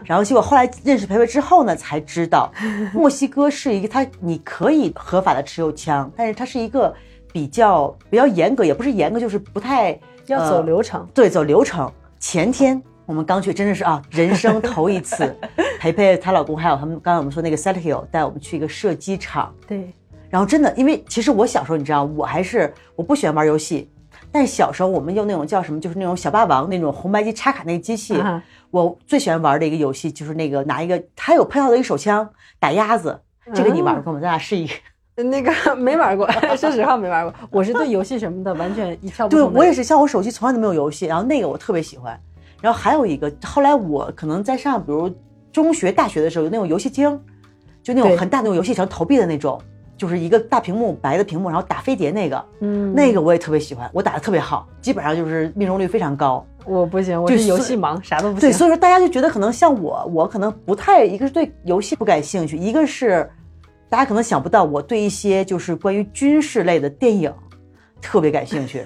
[0.04, 2.52] 然后结果后来认识培培之后呢，才知道
[2.92, 6.92] 墨西哥是一个它你可以合法的持有枪，但是它是一个
[7.32, 11.08] 比较比较严格，也不是严格，就是不太要走流程。
[11.14, 11.92] 对，走流程。
[12.20, 15.36] 前天我们刚去，真的是啊，人生头一次，
[15.80, 19.92] 培培她老公还有他们刚才我们说那个 Sergio 带我们去一个射击场，对，
[20.30, 23.90] 然后真的，因为其实我小时候你知道，我还是我不喜欢玩游戏，
[24.32, 33.20] 但是小时候我们用那种叫什么，就是那种小霸王那种红白机插卡那个机器，啊我最喜欢玩的一个游戏就是那个拿一个它有配套的一个手枪打鸭子，
[33.56, 34.20] 这个你玩过吗？
[34.20, 34.74] 咱俩试一个。
[35.24, 37.34] 那个 没玩过， 说实话没玩过。
[37.52, 39.60] 我是对游戏什么的完全一窍不通对。
[39.60, 42.20] 我也是，像我手机从来都没有游戏，然后那个我特别喜欢。
[42.62, 45.10] 然后还有一个，后来我可能在上，比如
[45.52, 47.20] 中学、大学的时候，有那种游戏厅，
[47.82, 49.60] 就那种很大那种游戏城投币的那种，
[49.96, 56.46] 就是一个大屏幕白的屏幕，然后打飞碟那个，嗯，那个我也特别喜欢，我打的特别好，基本上就是命中率非常高。
[56.66, 63.28] 我不行，我就是游戏盲，啥都不行对，所以说大家就觉得可能像我，我可能不太，一个是对游戏不感兴趣，一个是
[63.90, 67.34] 大家可能想不到我对一些就是关于军事类的电影
[68.00, 68.84] 特别感兴趣，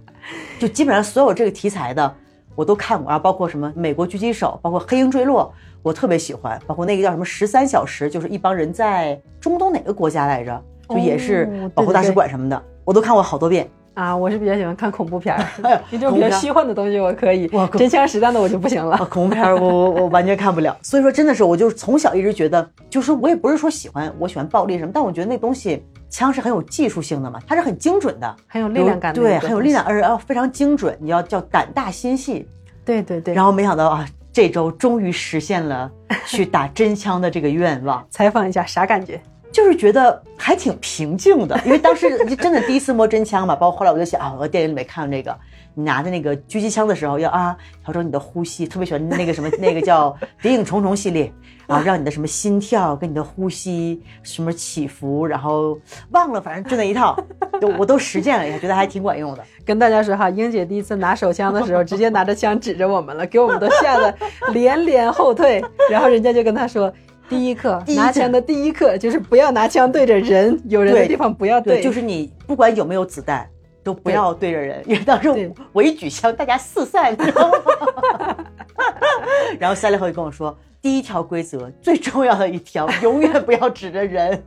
[0.60, 2.14] 就基本上所有这个题材的
[2.54, 13.68] 我都看过，啊包括什么美国狙击手，包括黑鹰坠落，我特别喜欢，包括那个叫什么十三小时，就是一帮人在中东哪个国家来着，就也是哦保护大使馆什么的，我都看过好多遍。
[13.94, 19.06] 啊，我是比较喜欢看恐怖片儿， 哎你这种比较虚幻的东西我可以哇，真枪实弹的我就不行啊，了。
[19.06, 32.48] 恐怖片儿我我我完全看不了，所以说真的是，我就是从小一直觉得，就是我也不是说喜欢我喜欢暴力什么，但我觉得那东西枪是很有技术性的嘛，它是很精准的，很有力量感的对，很有力量，而且要非常精准，你要叫胆大心细。
[32.84, 33.34] 对对对。
[33.34, 35.90] 然后没想到啊，这周终于实现了
[36.26, 39.20] 去打真枪的这个愿望，采访一下啥感觉？
[39.52, 45.38] 就是觉得还挺平静的，因为当时真的第一次摸真枪嘛，包括后来我就想啊，我电影里面看到这个，
[45.74, 50.10] 你拿着那个狙击枪的时候要啊调整你的呼吸，特别喜欢那个什么那个叫
[50.42, 51.30] 《谍影重重》系列，
[51.66, 55.78] 啊让你的什么心跳跟你的呼吸什么起伏，然后
[56.10, 57.14] 忘了，反正就那一套，
[57.60, 59.44] 就我都实践了一下，觉得还挺管用的。
[59.64, 64.14] 跟大家说哈，英姐第一次拿手枪的时候，直接拿着枪指着我们了，给我们都吓得
[64.52, 65.62] 连连后退。
[65.90, 66.92] 然后人家就跟他说，
[67.32, 73.48] 第一课 一拿枪的第一课就是不要拿枪对着人，有人的地方不要对，就是你不管有没有子弹。
[73.84, 78.36] 都不要对着人，因 为当时对我我一举枪，大家四散，你知道吗？
[79.58, 84.40] 然后三零后就跟我说，第一条规则最重要的一条，永远不要指着人。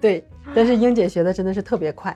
[0.00, 0.24] 对。
[0.52, 2.10] 但是英姐学的真的是特别快，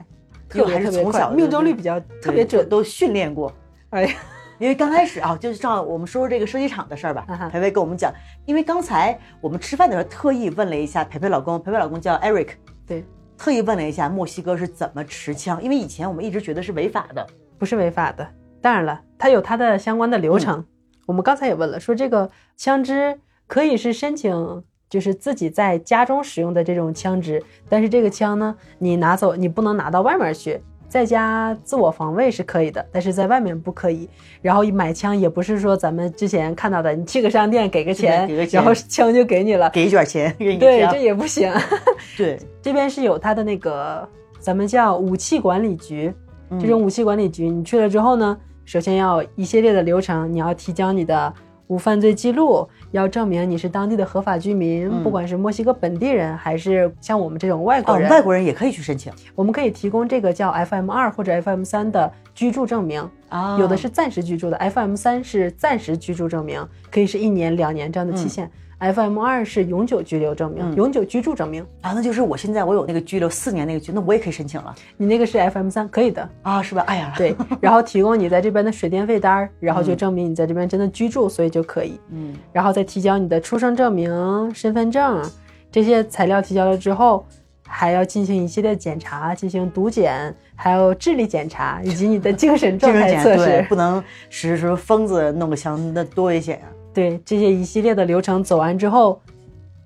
[0.49, 2.67] 特别还是特别快，从小命中率比较特别准。
[2.67, 3.49] 都训练过。
[3.91, 4.11] 哎呀，
[4.59, 7.25] 因为刚开始啊，就是正好我们说说这个射击场的事儿吧。
[7.51, 8.11] 培培跟我们讲，
[8.45, 12.49] 因为刚才我们吃饭的时候特意问了一下培培老公，培培老公叫 Eric，
[12.85, 13.05] 对，
[13.37, 17.25] 特意问了一下墨西哥是怎么持枪，因为以前我们一直觉得是违法的。
[17.59, 18.27] 不是违法的。
[18.61, 20.63] 当然了，它有它的相关的流程。
[21.05, 30.61] 我们刚才也问了，说这个枪支可以是申请，就是自己在家中使用的这种枪支，但是这个枪呢，你拿走你不能拿到外面去。
[30.89, 34.09] 在家自我防卫是可以的，但是在外面不可以。
[34.41, 39.69] 然后买枪也不是说咱们之前看到的，你去个商店给个钱，给个钱然后枪就给你了。
[39.71, 41.51] 给一卷钱给你对，这也不行。
[42.17, 44.07] 对，这边是有他的那个，
[44.39, 46.13] 咱们叫武器管理局。
[46.49, 51.33] 嗯这种武器管理局，你去了之后呢，首先要一系列的流程，你要提交你的
[51.67, 55.03] 无犯罪记录，要证明你是当地的合法居民，嗯。
[55.03, 59.11] 不管是墨西哥本地人还是像我们这种外国哦，人，外国人也可以去申请。
[59.35, 68.47] 我们可以提供这个叫 FM 二或者 FM 三的居住证明，啊有的是暂时居住的，FM 三是暂时居住证明，可以是一年、两年这样的期限。
[68.79, 71.65] FM 二是永久居留证明，嗯永久居住证明。
[71.81, 76.29] 啊，那就是我现在我有那个居留四年那个居，那我也可以申请了你那个是 FM 三，可以的。
[76.43, 76.83] 啊，是吧？
[76.85, 81.99] 哎呀，对， 然后提供你在这边的水电费单儿，然后就证明你在这边真的居住，所以就可以。
[82.11, 85.27] 嗯，然后再提交你的出生证明、身份证
[85.71, 87.25] 这些材料提交了之后，
[87.67, 93.63] 还要进行一系列检查，进行毒检，还有智力检查，以及你的精神状态测试。
[93.69, 96.65] 不能使什么疯子弄个枪，那多危险呀！
[96.93, 99.21] 对，这些一系列的流程走完之后，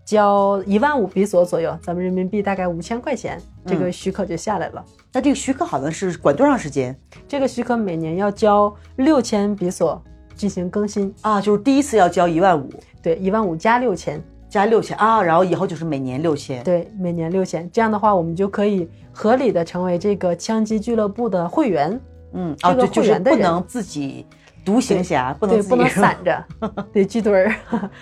[0.05, 4.83] 交一万五比索左右，咱们人民币大概五千块钱，这个许可就下来了。
[5.11, 10.01] 那这个许可好像是管多长时间这个许可每年要交六千比索
[10.35, 11.41] 进行更新，啊？
[11.41, 12.69] 就是第一次要交一万五
[13.01, 14.23] 对，一万五加六千。
[14.51, 16.61] 加六千啊，然后以后就是每年六千。
[16.61, 21.97] 对，每年六千，这样的话，我们就可以合理的成为这个枪击俱乐部的会员，
[22.33, 24.25] 嗯，啊，这个对，就是会员的人不能自己
[24.65, 26.45] 独行侠，不能对，自己不能散着，
[26.91, 27.55] 得聚堆儿。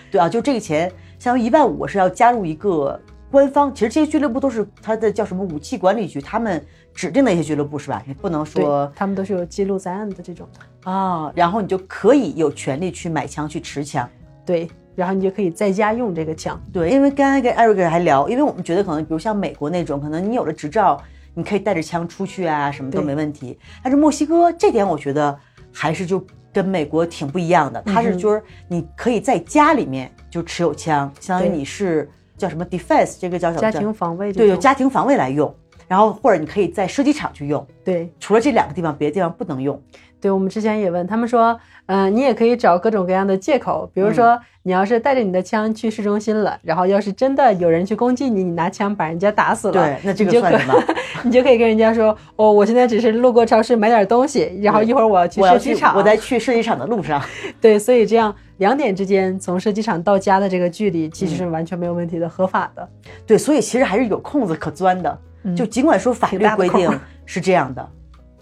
[0.10, 8.02] 对啊，就这个钱，相当于一万五是要加入一个官方，其实这些俱乐部都是它的叫什么武器管理局，他们指定的一些俱乐部是吧？
[8.08, 10.50] 你不能说，他们都是有记录在案的这种。
[10.84, 14.10] 啊，然后你就可以有权利去买枪去持枪。
[14.44, 14.68] 对，
[15.00, 16.62] 然后你就可以在家用这个枪。
[16.74, 21.02] 对，因为刚才跟艾瑞克还聊，因为我们觉得可能，比如像美国那种，可能你有了执照，
[21.34, 23.58] 你可以带着枪出去啊，什么都没问题。
[23.82, 25.40] 但是墨西哥这点，我觉得
[25.74, 27.82] 还是就跟美国挺不一样的。
[27.84, 33.62] 它是就是你可以在家里面就持有枪，相当于你是叫什么 defense，这个叫什么？
[33.62, 35.56] 家庭防卫这对，有家庭防卫来用。
[35.90, 39.82] 然后或者你可以在射击场去用，对除了这两个地方，别的地方不能用。
[40.22, 50.76] 对，我们之前也问他们说，嗯、你也可以找各种各样的借口，比如嗯说你要是带着你的枪去市中心了，然后要是真的有人去攻击你，你拿枪把人家打死了，对，那这个就可算什么？
[51.24, 57.22] 你就可以跟人家说，哦，我现在只是路过超市买点东西，然后一会儿我要去射击场，我在去射击场的路上。
[57.62, 62.88] 对，所以这样两点之间从射击场到家的这个距离其实嗯是完全没有问题的，合法的。
[63.26, 65.18] 对，所以其实还是有空子可钻的。
[65.56, 66.90] 就尽管说法律规定
[67.26, 67.90] 是这样的，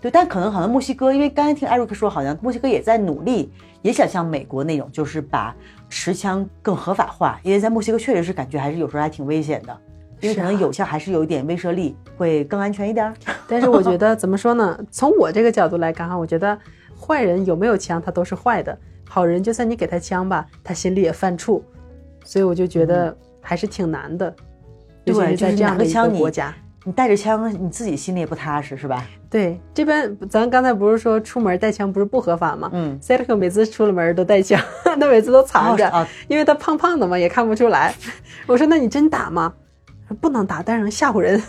[0.01, 5.55] 对，但可能好像墨西哥，因为刚才听艾瑞克说，好像墨西哥也在努力，也想像美国那种，就是把
[5.89, 7.39] 持枪更合法化。
[7.43, 9.77] 因为在墨西哥确实是感觉还是有时候还挺危险的，
[10.21, 13.13] 因为可能有效还是有一点威慑力，会更安全一点儿。
[13.47, 14.79] 但是我觉得怎么说呢？
[14.91, 16.57] 从我这个角度来看哈，我觉得
[16.99, 18.75] 坏人有没有枪，他都是坏的；
[19.07, 21.61] 好人就算你给他枪吧，他心里也犯怵。
[22.23, 24.35] 所以我就觉得还是挺难的，
[25.05, 26.53] 尤其是对就是在这样的一个国家。
[26.87, 29.05] 你带着枪，你自己心里也不踏实，是吧？
[29.29, 32.69] 对，这边咱刚才不是说出门带枪不是不合法吗？
[32.71, 37.93] 嗯，Sergio 每次出了门都带枪， 他每次都藏着，啊，因为他胖胖的嘛，也看不出来。
[38.45, 39.53] 我说：“那你真打吗？”
[40.21, 41.43] 不能打，但是能吓唬人。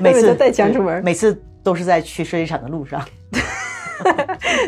[0.00, 3.04] 每次带枪出门每次都是在去射击场的路上。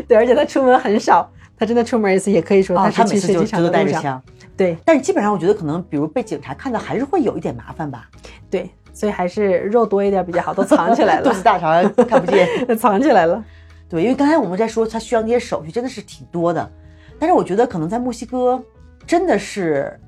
[0.06, 1.26] 对，而且他出门很少，
[1.58, 3.82] 他真的出门一次也可以说他，是去射击他每次都场的路上。
[3.86, 4.22] 带着枪。
[4.56, 8.10] 对但是基本上，我觉得可能，比如被警察看到，还是会有一点麻烦吧。
[8.50, 12.48] 对，所以还是肉多一点比较好，都藏起来了 肚了子，大肠看不见。
[12.78, 13.44] 藏起来了。
[13.86, 16.70] 对，因为刚才我们在说，他需要那些手续真的是挺多的。
[17.18, 18.62] 但是我觉得可能在墨西哥
[19.06, 19.98] 真的是，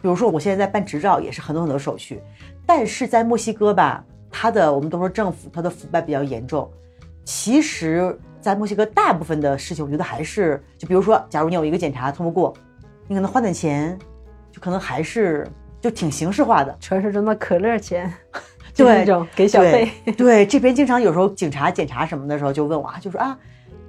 [0.00, 2.22] 比如说我现在在办执照，也是很多很多手续。
[2.66, 6.70] 但是在墨西哥吧，它的我们都说政府它的腐败比较严重。
[7.24, 12.54] 其实，在墨西哥大部分的事情，我觉得还是就比如说，假如你有一个检查通不过，
[13.08, 13.98] 你可能花点钱，
[14.52, 15.46] 就可能还是
[15.84, 16.74] 就挺形式化的。
[16.80, 18.10] 传说中的可乐钱，
[18.72, 19.90] 就那种给小费。
[20.16, 23.36] 对，这边经常有时候警察检查什么的时候就问我啊，就说啊，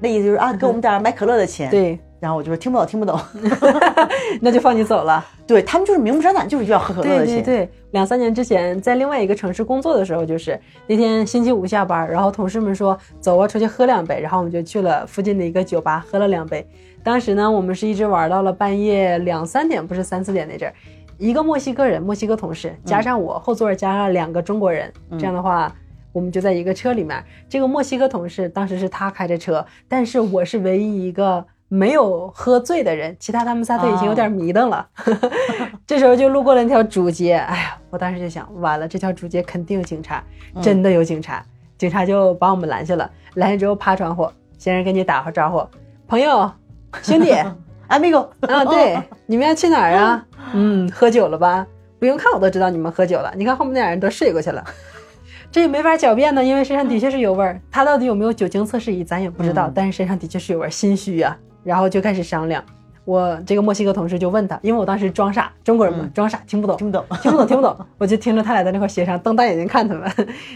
[0.01, 1.69] 那意思就是啊，给我们点儿买可乐的钱。
[1.71, 3.17] 对，然后我就说听不懂，听不懂。
[4.41, 5.25] 那就放你走了。
[5.47, 7.41] 对他们就是明目张胆，就是要喝可乐的钱。
[7.41, 16.67] 对对，两三年之前在另外一个城市工作的时候，就是那天星期五下班，然后同事们说走啊，出去喝两杯，然后我们就去了附近的一个酒吧喝了两杯。
[17.01, 20.73] 当时呢，我们是一直玩到了半夜两三点，不是三四点那阵儿。
[21.17, 25.73] 一个墨西哥人，墨西哥同事，加上我，后座加上两个中国人，这样的话。
[26.11, 34.87] 我们就在一个车里面，这个墨西哥同事当时是他开着车，但是我是唯一一个没有喝醉的人，其他他们仨都已经有点迷瞪了。
[35.85, 40.23] 这时候就路过了那条主街，哎呀，我当时就想，完了，这条主街肯定有警察，
[40.61, 41.45] 真的有警察。
[41.77, 44.25] 警察就把我们拦下了，拦下之后趴窗户，
[44.57, 45.67] 先生跟你打个招呼，
[46.07, 46.49] 朋友、
[47.01, 47.33] 兄弟，
[47.89, 50.25] ，amigo，啊，对， 你们要去哪儿啊？
[50.53, 51.65] 嗯，喝酒了吧？
[51.99, 53.33] 不用看我都知道你们喝酒了。
[53.35, 54.63] 你看后面那俩人都睡过去了，
[55.51, 57.59] 这也没法狡辩呢，因为身上的确是有味儿。
[57.71, 61.35] 他到底有没有酒精测试仪，咱也不知道，嗯但是身上的确是有味儿，心虚啊。
[61.63, 62.63] 然后就开始商量，
[63.05, 67.05] 我这个墨西哥同事就问他，因为我当时装傻，中国人嘛，嗯装傻听不懂，听不懂。
[67.21, 70.07] 听不懂， 听不懂，我就听着他俩在那块协商，瞪大眼睛看他们。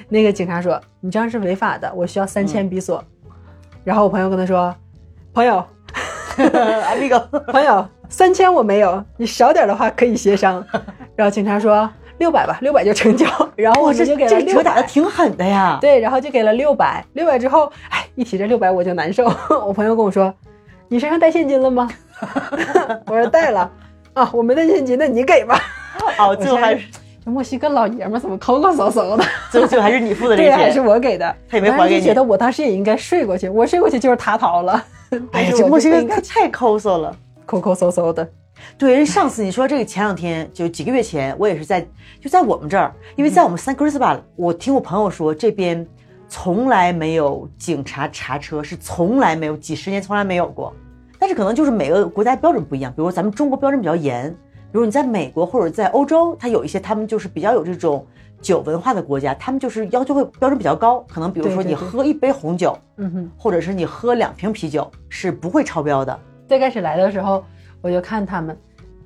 [0.10, 3.04] 那个警察说：“你这样是违法的，我需要三千比索。
[3.84, 4.76] 然后我朋友跟他说
[5.34, 5.65] ：“朋友，
[6.89, 7.19] amigo，
[7.52, 10.63] 朋友，三千我没有，你少点的话可以协商。
[11.15, 14.84] ”然后警察说：“六百吧，六百就成交。”然后我哇，这们就给了六这折打的。
[14.84, 15.78] 挺狠的呀。
[15.82, 19.26] 对，然后就给了六百，六百之后，哎，一提这六百我就难受。
[19.66, 20.34] 我朋友跟我说
[20.88, 21.89] ：“你身上带现金了吗？”
[23.07, 23.70] 我说带了。
[24.14, 25.61] 啊，我没带现金，那你给吧。
[26.18, 26.86] 哦，最后还是
[27.24, 29.24] 这墨西哥老爷们怎么抠抠搜搜的？
[29.51, 30.82] 最后还是你付的这对，个还是。
[30.82, 31.36] 我给的。
[31.49, 34.84] 他也没还给你我当时就觉得我当时也应该睡过去，我睡过去就是他逃了。
[35.32, 37.16] 哎但呀，这墨西哥应该太抠搜了。
[37.45, 38.30] 抠抠搜搜的。
[38.78, 41.88] 对，人上次你说这个前两天就几个月前，我也是在
[42.20, 45.88] 就在我们这儿，因为在我们 San Cristobal，我听我朋友说这边
[46.28, 50.74] 从来没有警察查车，是从来没有，几十年从来没有过。
[51.18, 54.30] 但是可能就是每个国家标准不一样，比如咱们中国标准比较严，
[54.72, 58.05] 比如你在美国或者在欧洲，它有一些他们就是比较有这种
[58.42, 66.20] 酒文化的国家，他们就是要求会标准比较高，可能比如说你喝一杯红酒，嗯哼，或者是你喝两瓶啤酒是不会超标的。
[66.48, 67.44] 最开始来的时候，
[67.82, 68.58] 我就看他们，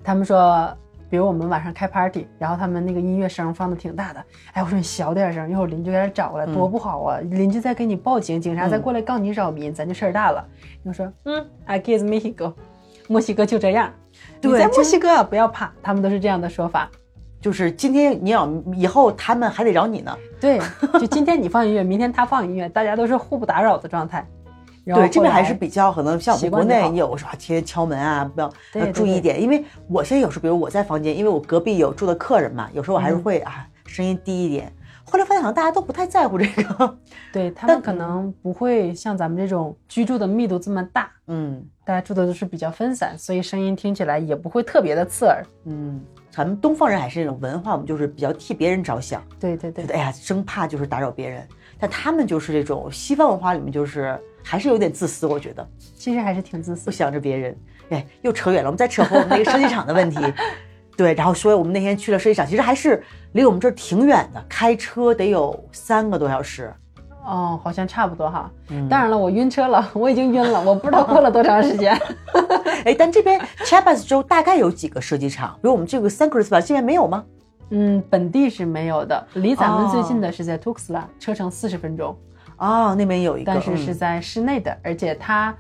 [0.04, 0.72] 他们说
[1.10, 4.24] 比如我们晚上开 party，然后他们那个音乐声放的挺大的，
[4.54, 7.20] 哎，我说你小点声，一会儿邻居在这找过来，多不好啊！
[7.20, 10.44] 邻居再给你报警，警察再过来告你扰民，咱就事儿大了。
[10.84, 12.54] 我说，嗯，I guess Mexico，
[13.08, 13.92] 墨西哥就这样。
[14.40, 16.90] 对你在墨西哥不要怕，他们都是这样的说法。
[17.44, 20.18] 就是今天你要，以后他们还得扰你呢。
[20.39, 20.62] 对，
[20.94, 24.26] 就今天你放音乐，明天他放音乐，大家都是互不打扰的状态。
[24.86, 29.41] 然后对，这边还是比较可能像我们国内习惯就好有时候天天敲门啊，不要要注意一点。
[29.41, 34.72] 因为我现在有时候，比如我在房间，因为我隔壁有住的客人嘛，有时候我还是嗯会、啊声音低一点。
[35.04, 36.98] 后来发现好像大家都不太在乎这个，
[37.32, 45.44] 对他们可能不会像咱们这种居住的密度这么大，嗯大家住的都是比较分散，所以声音听起来也不会特别的刺耳。
[45.66, 46.02] 嗯，
[46.36, 51.48] 咱们东方人还是那种文化，我们就是比较替别人着想，对对对哎呀生怕就是打扰别人。
[51.80, 56.92] 但他们就是这种西方文化里面就是还是有点自私，我觉得其实还是挺自私不。
[56.92, 57.56] 想着别人。
[57.90, 60.18] 哎，又扯远了，我们再扯回我们那个设计厂的问题。
[60.98, 63.04] 对，然后说我们那天去了设计厂，其实还是
[63.34, 66.74] 离我们这儿挺远的，开车得有三个多小时。
[67.26, 68.49] 哦，好像差不多哈。
[68.69, 71.97] 嗯当然了，我晕车了， 我已经晕了，我不知道过了多长时间。
[72.86, 75.53] 哎，但这边 Chiapas 州大概有几个射击场？
[75.55, 77.24] 比如我们这个 San Cristobal 这边没有吗？
[77.69, 82.15] 嗯，本地是没有的，离咱们最近哦的是在 Tuxtla，车程四十分钟，
[82.57, 85.55] 哦，那边有一个，但是是嗯在室内的，而且它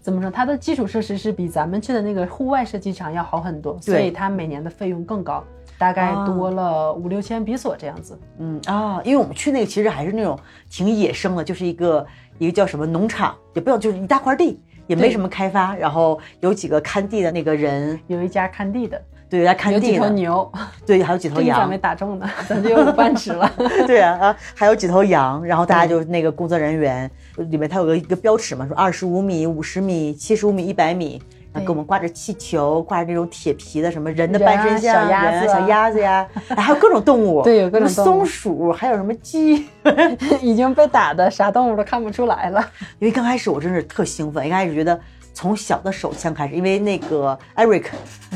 [0.00, 5.44] 怎么说，它的基础设施是比咱们去的那个户外射击场要好很多，所以它每年的费用更高，
[5.82, 8.16] 大概哦多了五六千比索这样子。
[8.38, 10.38] 嗯啊，因为我们去那个其实还是那种
[10.70, 12.06] 挺野生的，就是一个
[12.38, 20.52] 一个叫什么农场，也不叫就是一大块地，也没什么开发，然后有几个看地的那个人，有一家看地的，对，来看有几地的，头牛，
[20.86, 21.66] 对，还有几头羊。
[21.68, 23.50] 没，打中呢，咱就有午饭吃了。
[23.84, 31.20] 对啊啊，还有几头羊，然后大家就那个工作人员里面他有个一个标尺嘛，说二十五米、五十米、七十五米、一百米。
[31.52, 36.26] 然后给我们挂着气球，挂着那种铁皮的什么人的半身像、小鸭子啊小鸭子呀，
[36.56, 39.66] 还有各种动物，对有各种松鼠，还有什么鸡
[40.40, 42.60] 已经被打的啥动物都看不出来了。
[42.98, 44.98] 因为刚开始我真是特兴奋，一开始觉得
[45.34, 47.84] 从小的手枪开始，因为那个 Eric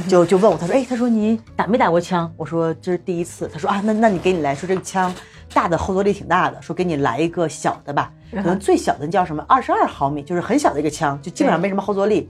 [0.09, 5.15] 就就问我，他说：“哎，他说你打没打过枪？”我说：“这是第一次。”他说：“啊，那那你给你来说这个枪
[5.55, 12.29] 大的后坐力挺大的，说给你来一个小的吧，可能最小的叫什么二十二毫米，就是很小的一个枪，就基本上没什么后坐力。”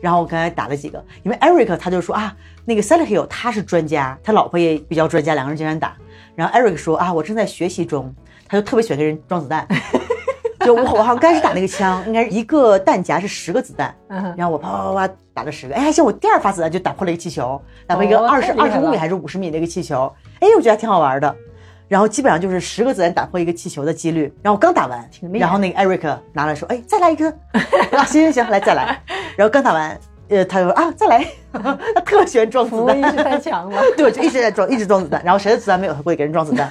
[0.00, 2.34] 然后我刚才打了几个，因为 Eric 他就说啊，
[2.64, 5.96] 那个 Sally Hill 他是专家，他老婆也比较专家，两个人经常打。
[6.34, 8.14] 然后 Eric 说啊，我正在学习中，
[8.48, 9.66] 他就特别喜欢给人装子弹。
[10.64, 21.36] 就我我好像刚开始打那个枪，应该是一个弹夹是十个子弹，嗯然后我啪啪啪啪打了十个，哎，还行，我第二发子弹就打破了一个气球，打破一个哦二十二十五米还是五十米的一个气球，哎，我觉得还挺好玩的。
[21.88, 24.32] 然后基本上就是十个子弹打破一个气球的几率。
[24.42, 27.28] 然后我刚打完然后那个 Eric 拿来说，哎，再来一颗，
[27.92, 29.00] 啊，行行行，来再来。
[29.36, 35.22] 然后刚打完，呃，他就说啊，再来， 他特喜欢装子弹，服务意识太强了， 对，就一直在装，一直装子弹。
[35.24, 36.70] 然后谁的子弹没有，他会给人装子弹。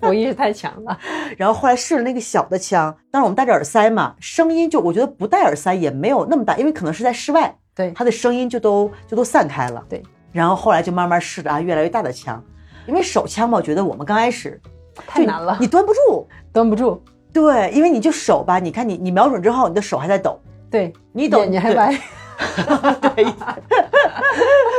[0.00, 0.98] 服务意识太强了。
[1.36, 9.84] 然后后来试了那个小的枪，当时我们戴着耳塞嘛，声音就我觉得不戴耳塞也没有那么大，因为可能是在室外，对它的声音就都就都散开了。
[9.88, 10.02] 对，
[10.32, 12.42] 然后后来就慢慢试着啊，越来越大的枪，
[12.88, 14.60] 因为手枪嘛，我觉得我们刚开始
[15.06, 16.26] 太难了你端不住。
[16.52, 17.00] 端不住。
[17.32, 22.00] 对，因为你就手吧，你看你你瞄准之后，你的手还在抖，对，你抖对眼睛还歪。
[23.14, 23.26] 对，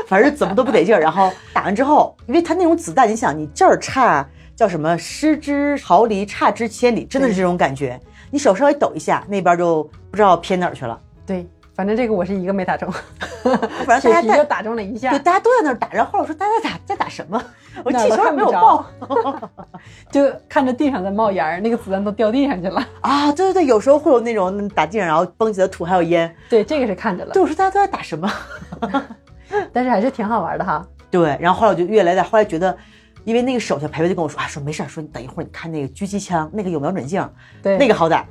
[0.08, 1.00] 反正怎么都不得劲儿。
[1.00, 8.00] 然后打完之后，因为它那种子弹，你想你这儿差叫什么失之毫厘，差之千里，真的是这种感觉。
[8.32, 11.00] 你手稍微抖一下，那边就不知道偏哪儿去了。
[11.26, 11.48] 对，
[11.80, 12.92] 反正这个我是一个没打中，
[13.88, 15.88] 反正大家 就打中了一下对，，大家都在那儿打。
[15.94, 17.42] 然后后来我说大家在打在打什么？
[17.86, 18.86] 我气球也没有爆
[20.12, 22.86] 就看着地上在冒烟儿，那个子弹都掉地上去了。
[23.00, 23.32] 啊！
[23.32, 26.36] 对对对，有时候会有那种打地上然后蹦起的土还有烟。
[26.50, 28.30] 对，这个是看着了对，，我说大家都在打什么？
[29.72, 30.86] 但是还是挺好玩的哈。
[31.10, 32.78] 对，然后后来我就越来越，后来觉得，
[33.24, 37.26] 因为那个手下培培就跟我说啊，说没事儿，说你等一会儿你看那个狙击枪，那个有瞄准镜，
[37.64, 38.26] 对，那个好打。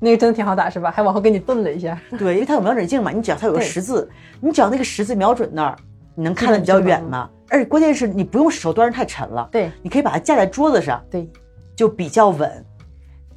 [0.00, 0.90] 那个真的挺好打是吧？
[0.90, 2.00] 还往后给你顿了一下。
[2.18, 5.76] 对，因为它有瞄准镜嘛，你只要它有个十字，你只要那个十字瞄准那儿，
[6.14, 7.28] 你能看得比较远嘛。
[7.50, 11.28] 而且关键是你不用手端着太沉了，对你可以把它架在桌子上，对
[11.76, 12.64] 就比较稳。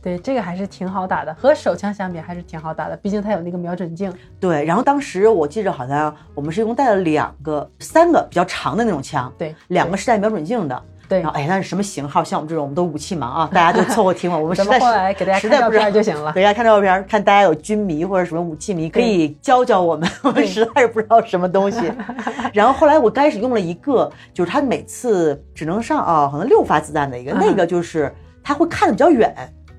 [0.02, 4.14] 对，这个还是挺好打的，和手枪相比还是挺好打的，毕竟它有那个瞄准镜。
[4.40, 10.84] 对，然后当时我记着好像我们是一共带了两个、三个比较长的那种枪，对，两个是带瞄准镜的。
[11.14, 12.24] 对然后哎，那是什么型号？
[12.24, 14.36] 像我们这种，我们都武器盲啊，大家就凑合听吧。
[14.38, 16.34] 我们 实在后来给大家看照实在不知道片就行了。
[16.34, 21.92] 给大家看照片，看大家有军迷或者什么武器迷，可以教教我们，我们实在是不知道什么东西。
[22.52, 28.12] 然后后来我开始用了一个，就是它每次只能上啊，可能六发子弹的一个，嗯那个就是
[28.44, 29.34] 它会看的比较远，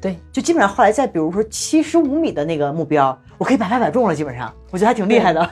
[0.05, 5.50] 对，就基本上后来在比如说七十五米的那个目标，我可以百发百中了，基本上我觉得还挺厉害的。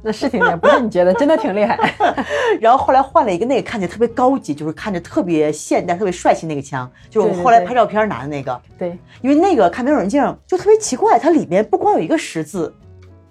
[0.00, 1.78] 那是挺厉害，不是你觉得真的挺厉害？
[2.62, 8.58] 然后后来换了一个那个看起来特别高级，就是看着特别现代、特别帅气那个枪，就是我后来拍照片拿的那个。
[8.78, 12.74] 对，因为那个看瞄准镜就特别奇怪，它里面不光有一个十字，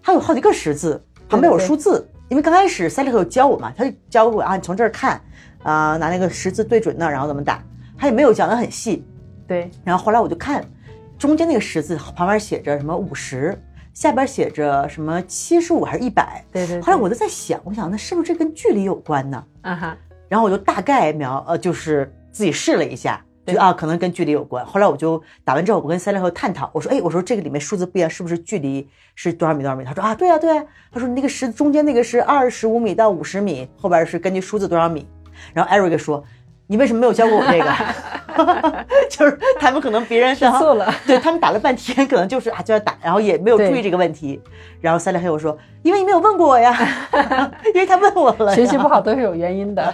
[0.04, 2.08] 还有好几个十字，旁边有数字。
[2.30, 5.20] 因为刚开始塞利克有教我嘛，他就教我啊，你从这儿看，
[5.64, 7.60] 啊、拿那个十字对准那儿，然后怎么打，
[7.97, 9.04] 他也没有讲得很细。
[9.48, 10.64] 对，然后后来我就看
[11.18, 13.58] 中间那个十字旁边写着什么五十，
[13.94, 16.44] 下边写着什么七十五还是一百。
[16.52, 19.44] 对对对后来我就在想，我想那是不是这跟距离有关呢？
[19.62, 24.66] 啊哈，然后我就大概描呃，就是自己试了一下，就啊可能跟距离有关。
[24.66, 29.84] 后来我就打完之后，我跟三六和探讨，我说哎，我说这个里面数字不一样，是不是距离是多少米多少米？
[29.84, 35.08] 他说啊，对啊、对啊、他说你那个十中间那个是二十五米到五十米，后边是根据数字多少米。
[35.54, 36.24] 然后 Eric 说。
[36.68, 37.72] 你为什么没有教过我这个？
[39.11, 44.41] 就是他们可能别人是吃醋了对他们打了半天，可能就是啊就要打，然后也没有注意这个问题。
[44.82, 46.76] 然后三六黑我说，因为你没有问过我呀，
[47.76, 48.55] 因为他问我了。
[48.55, 49.93] 学习不好都是有原因的，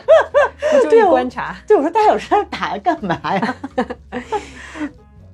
[0.71, 1.53] 不注意对我观察。
[1.67, 3.55] 对，我说大家有事儿打干嘛呀？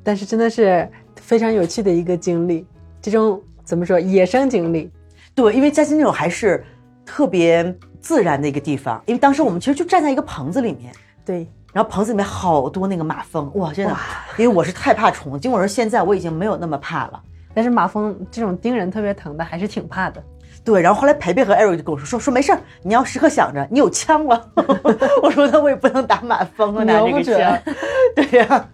[0.03, 0.89] 但是真的是
[1.21, 2.65] 非常有趣的一个经历，
[3.01, 4.91] 这种怎么说野生经历？
[5.35, 6.65] 对，因为嘉兴那种还是
[7.05, 10.91] 特别自然的一个地方，因为当时我们其实就站在一个棚子里面，
[11.25, 13.95] 对，然后棚子里面好多那个马蜂，哇，真的，
[14.37, 17.21] 因为我是太怕虫，尽管说现在我已经没有那么怕了。
[17.53, 20.21] 但是马蜂这种叮人特别疼的，还是挺怕的。
[20.63, 24.49] 对，然后后来培培和艾瑞就跟我说说说没事儿，你要时刻想着你有枪了。
[25.23, 27.57] 我说那我也不能打马蜂啊，拿这个枪。
[28.15, 28.69] 对呀、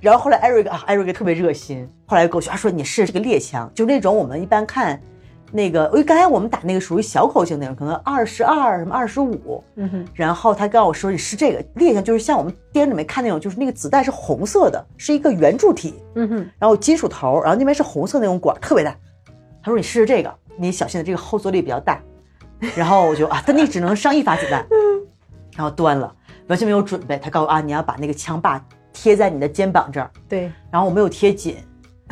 [0.00, 5.00] 然后后来艾瑞克啊，艾瑞克特别热心，后来跟我说，他说你试这个猎枪，就那种我们一般看
[5.52, 9.62] 那个，因为刚才我们打那个属于小口径那种，可能二十二什么二十五。
[9.76, 18.96] 嗯哼，然后他跟我说你试这个列下，就是像我们电影里面看那种，就是那个子弹是红色的，是一个圆柱体，嗯哼，然后金属头，然后那边是红色那种管，特别大。
[19.62, 22.00] 他说你试试这个，你小心的这个后坐力比较大。
[22.76, 24.64] 然后我就啊，他那只能上一发子弹，
[25.56, 26.14] 然后端了，
[26.46, 27.18] 完全没有准备。
[27.18, 31.56] 他告诉我啊，你要把那个枪把贴在你的肩膀这儿，对，然后我没有贴紧，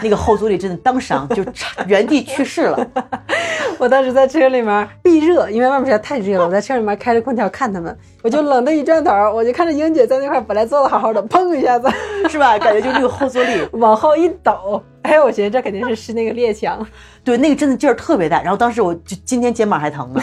[0.02, 2.86] 那个后坐力真的当场就差原地去世了。
[3.78, 11.88] 我当时在车里面避热，因为外面实在太热了，我在车里面开着空调看他们，我就冷的一转头，我就看着英姐在那块儿本来坐的好好的，砰一下子
[12.28, 12.58] 是吧？
[12.58, 16.86] 感觉就那个后坐力， 往后一抖，哎，我觉得这肯定是是那个列强，
[17.24, 18.42] 对，那个真的劲儿特别大。
[18.42, 20.20] 然后当时我就今天肩膀还疼呢，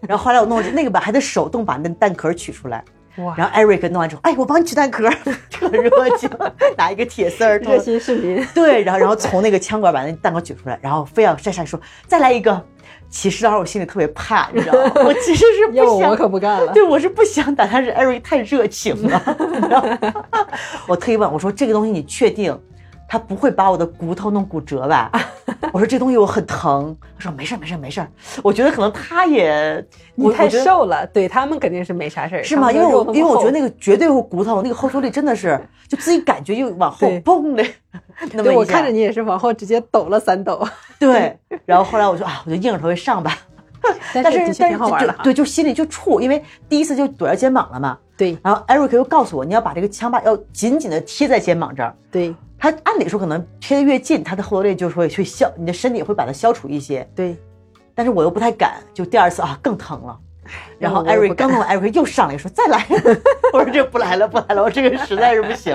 [0.00, 2.82] 然后后来我弄那个吧，还得手动把那蛋壳取出来。
[3.18, 5.08] 哇，然后艾瑞克弄完之后，哎，我帮你取蛋壳，
[5.50, 6.28] 特 热情，
[6.76, 12.64] 拿一个铁丝儿， 热心市民，对，然后然后从那个枪管把那蛋糕取出来，然后非要再上说再来一个。
[13.10, 14.92] 其实当时我心里特别怕，你知道吗？
[14.96, 16.72] 我其实是不想，我可不干了。
[16.74, 19.98] 对我是不想打，但是艾瑞太热情了，你知道吗？
[20.86, 22.58] 我特意问我说这个东西你确定？
[23.08, 25.10] 他不会把我的骨头弄骨折吧？
[25.72, 26.94] 我说这东西我很疼。
[27.18, 28.08] 他说没事儿没事儿没事儿。
[28.42, 29.84] 我觉得可能他也
[30.14, 32.70] 你太瘦了，对他们肯定是没啥事儿，是吗？
[32.70, 37.64] 因为我因为我觉得那个，绝对会骨头那个后坐力真的是，就自己感觉又 往后对蹦的，
[38.30, 40.66] 对 我看着你也是往后直接抖了三抖，
[41.00, 43.36] 对，然后后来我说啊，我就硬着头皮上吧。
[44.14, 44.78] 但是但是。
[44.78, 47.98] 就对，就心里就怵，因为第一次就躲在肩膀了嘛。
[48.16, 51.94] 对然后 Eric 又告诉我，你要把这个枪把要紧紧的贴在肩膀这儿。
[52.10, 57.08] 对他按理说可能贴的越近，他的后坐力就会去消，你的身体会把它消除一些。
[57.14, 57.36] 对，
[57.94, 60.18] 但是我又不太敢，就第二次啊更疼了。
[60.78, 62.84] 然后我也艾瑞不敢刚弄完，艾瑞克又上来说再来，
[63.52, 65.74] 我说这不来了不来了，我这个实在是不行。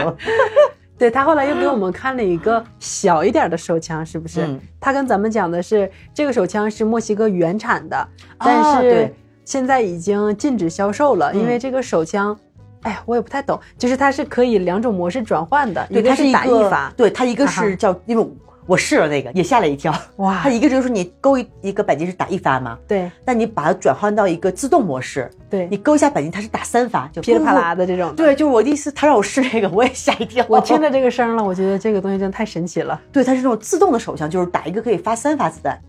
[0.98, 4.46] 对他后来又给我们看了一个小一点的手枪，是不是？
[4.46, 9.16] 嗯他跟咱们讲的是这个手枪是墨西哥原产的，啊但是对
[9.46, 12.38] 现在已经禁止销售了，嗯因为这个手枪。
[12.82, 18.30] 哎呀，我也不太懂，就是它是可以两种模式转换的，对，一个它是一打一发，对，它一个是叫，因为
[18.66, 19.94] 我试了那个，也吓了一跳。
[20.18, 27.86] 哇它一个就是你勾一一个扳机是打一发嘛，对那你把它转换到一个自动模式，对，你勾一下扳机，它是打三发，就噼里啪啦的。
[27.86, 28.16] 这种的。
[28.16, 30.46] 对，就是我第一次他让我试这个，我也吓一跳。
[30.48, 33.00] 我听着这个声了，我觉得这个东西真的太神奇了。
[33.12, 35.80] 对，它是那种自动的手枪，就是打一个可以发三发子弹。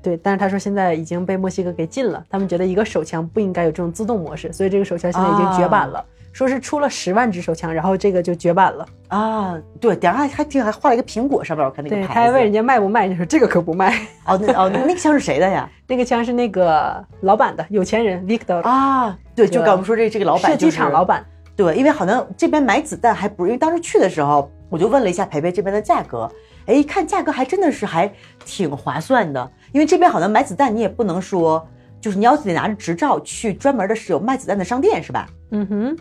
[0.00, 6.04] 对，但是他说现在已经被墨西哥给禁了，他们觉得一个手枪不应该有这种自动模式，所以这个手枪现在已经绝版了。
[6.38, 8.86] 说是出了十万支手枪，然后这个就绝版了。
[9.08, 12.08] 啊，对，顶上还还挺还画了一个苹果，上面我看那个，牌子。
[12.14, 13.92] 他还问人家卖不卖，你说这个可不卖。
[14.24, 15.68] 哦，那哦，那那个枪是谁的呀？
[15.88, 21.26] 那个枪是那个老板的，有钱人 Victor，、啊，对，就对刚我们说这这个老板、射就是，击场老板。
[21.56, 26.30] 对，因为好像这边买子弹还不是，因为当时去的时候，我就问了一下培培这边的价格，
[26.66, 28.08] 哎，一看价格还真的是还
[28.44, 31.66] 挺划算的，因为这边好像买子弹你也不能说，
[32.00, 35.26] 就是你要得拿着执照去专门的是有卖子弹的商店是吧？
[35.50, 35.96] 嗯哼，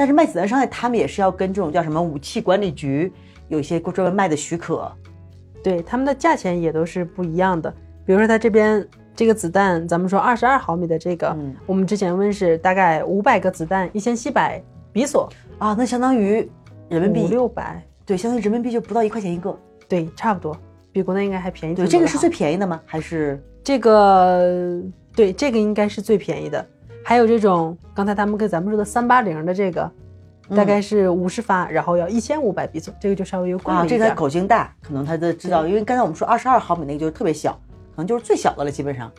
[0.00, 3.12] 但是卖子弹伤害他们也是要跟这种叫什么武器管理局
[3.48, 4.90] 有一些专门卖的许可。
[5.62, 7.70] 对，他们的价钱也都是不一样的。
[8.06, 15.28] 比如说，他这边这个子弹，咱们说二十二毫米的这个，嗯我们之前问是大概五百个子弹，一千七百比索，
[15.58, 16.50] 啊，那相当于
[16.88, 19.54] 人民五币六百，对，相当于人民币就不到一块钱一个。
[19.86, 20.56] 对，差不多，
[20.92, 22.80] 比国内应该还便宜对，这个是最便宜的吗？
[22.86, 24.80] 还是这个
[25.14, 26.66] 对，这个应该是最便宜的。
[27.10, 29.90] 还有这种刚才他们跟咱们说的三八零的这个，
[30.50, 33.88] 大概是五十发，然后要一千五百比索，这个就稍微又贵一点。
[33.88, 37.50] 这个口径大，可能他的知道，因为刚才我们说二十二毫米那个就是特别小，
[37.90, 39.10] 可能就是最小的了，基本上。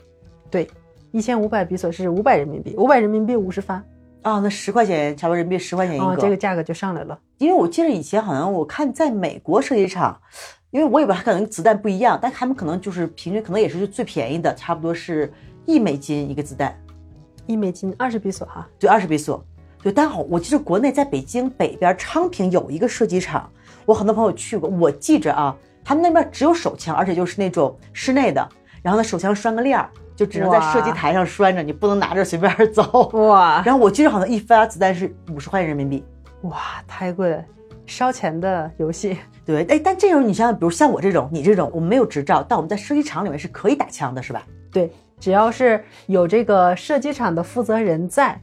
[0.50, 0.70] 对，
[1.12, 3.84] 一千五百比索是五百人民币，五百人民币五十发，
[4.22, 6.06] 啊，那十块钱，差不多人民币十块钱一个。
[6.06, 7.20] 哦，这个价格就上来了。
[7.40, 10.18] 因为我记得以前好像我看在美国射击场，
[10.70, 15.30] 因为我以为它可能子弹不一样，但他们可能就是平均可能也是最便宜的，差不多是
[15.66, 16.74] 一美金一个子弹，
[17.52, 19.44] 一美金二十比索哈，对，二十比索。
[19.84, 23.50] 对，但好，我记得国内在北京北边昌平有一个射击场，
[23.86, 28.48] 我很多朋友去过，我记着啊，他们那边只有手枪，而且就是那种室内的，
[28.84, 33.10] 然后呢手枪拴个链儿，就只能在射击台上拴着，你不能拿着随便走。
[33.14, 36.06] 哇然后我记得好像一发子弹是五十块钱人民币。
[36.44, 37.44] 哇，太贵了，
[37.88, 39.18] 烧钱的游戏。
[39.44, 44.44] 对，哎，但这种你想想，比如像我这种，你这种，我们没有执照，但我们在射击场里面是可以打枪的，是吧？
[44.72, 44.92] 对，
[45.22, 48.38] 只要是有这个射击场的负责人在，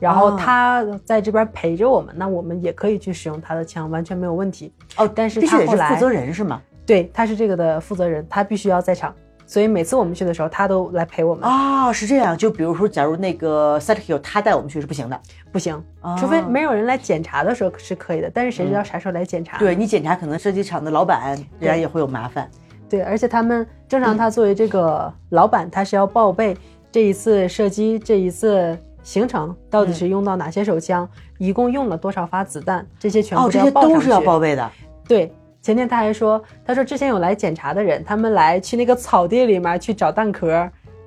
[0.00, 4.72] 然后哦他在这边陪着我们，那我们也可以去使用他的枪，完全没有问题。
[4.96, 6.60] 哦，但是必须他后来得是负责人是吗？
[6.84, 9.14] 对，他是这个的负责人，他必须要在场，
[9.46, 11.48] 所以每次我们去的时候，他都来陪我们。
[11.48, 12.36] 哦，是这样。
[12.36, 15.20] 就比如说，假如那个 Set Hill 他带我们去是不行的，
[15.52, 19.58] 不行，哦除非没有人来检查的时候是可以的，但是谁知道啥时候来检查？
[19.58, 22.50] 对你检查，可能射击场的老板人家也会有麻烦。
[22.90, 26.56] 对，而且他们正常，他作为这个老板，他是要报备
[26.90, 33.80] 这一次射击、这一次行程到底是用到哪些手枪，一共用了多少发子弹，这些全哦，部。
[33.80, 34.68] 都是要报备的。
[35.06, 35.32] 对，
[35.62, 40.48] 前天他还说，他说之前有来检查的人，他们来去那个草地里面去找弹壳，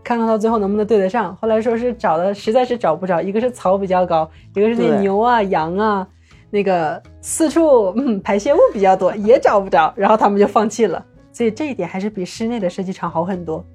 [0.03, 1.35] 看看到最后能不能对得上。
[1.41, 6.07] 后来说是找的实在是找不着，一个是草比较高，一个是那牛啊、羊啊，
[6.49, 11.05] 那个四处嗯排泄物比较多，也找不着，然后他们就放弃了。
[11.33, 13.65] 所以这一点还是比室内的设计场好很多。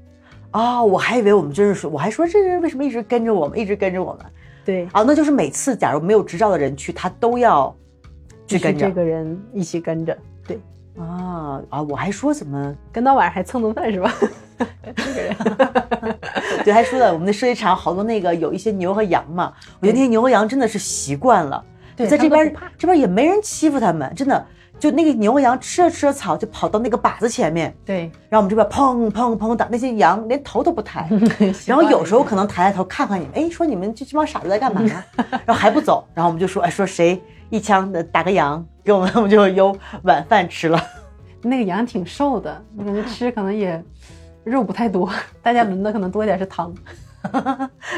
[0.52, 4.24] 哦，我还以为我们真是说，我还说这人为什么一直跟着我们，一直跟着我们？
[4.64, 7.74] 对，啊，那就是每次假如没有执照的人去，他都要
[8.46, 10.16] 去跟着这个人一起跟着。
[10.46, 10.58] 对，
[10.98, 11.82] 啊啊！
[11.82, 14.14] 我还说怎么跟到晚上还蹭顿饭是吧？
[14.96, 15.36] 这个人，
[16.64, 21.62] 对，还说了我们的设计场好多那个有一些牛和羊嘛，我觉得那些牛和羊真的是习惯了，
[21.94, 24.46] 对在这边这边也没人欺负他们，真的。
[24.78, 31.08] 就那个牛和羊吃着吃着草，就跑到那个靶子前面，对，然后我们这边砰砰砰打，那些羊连头都不抬，
[31.66, 35.04] 然后有时候可能抬抬头看看你们，哎，说你们这这帮傻子在干嘛呢？
[35.44, 37.20] 然后还不走，然后我们就说，哎，说谁
[37.50, 40.80] 一枪的打个羊给我们，我们就有晚饭吃了。
[41.42, 43.82] 那个羊挺瘦的，我感觉吃可能也
[44.44, 45.10] 肉不太多，
[45.42, 46.72] 大家轮的可能多一点是汤。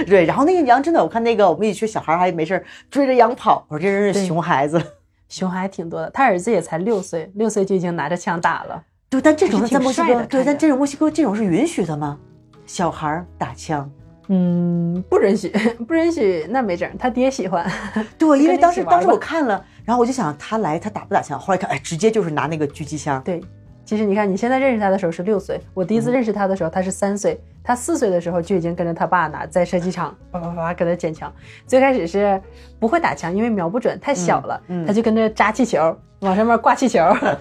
[0.07, 4.83] 对，然后那个羊真的，我看那个我们一群小孩还没事儿追着羊跑，我说这真是熊孩子。
[5.31, 8.85] 熊还挺多的，他儿子也才六岁，六岁就已经拿着枪打了。
[9.09, 12.19] 对，但这种在墨西哥，对，但这种墨西哥这种是允许的吗？
[12.67, 13.91] 小孩儿打枪？
[14.29, 15.49] 嗯，不允许，
[15.89, 17.69] 不允许，那没整，他爹喜欢。
[18.19, 21.39] 对，因为当时当时我看了，然后我就想他来他打不打枪？
[21.39, 23.21] 后来看，哎，直接就是拿那个狙击枪。
[23.25, 23.43] 对，
[23.85, 31.33] 其实你看，你现在认识他的时候是六岁，我第一嗯次认识他的时候他是三岁，他四岁的时候就已经跟着他爸呢在射击场叭叭叭给他捡枪。
[31.67, 32.41] 最开始是
[32.79, 36.99] 不会打枪，因为瞄不准，太小了，嗯嗯他就跟着扎气球，往上面挂气球，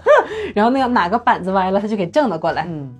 [0.54, 2.66] 然后那个哪个板子歪了，他就给正了过来。
[2.68, 2.94] 嗯，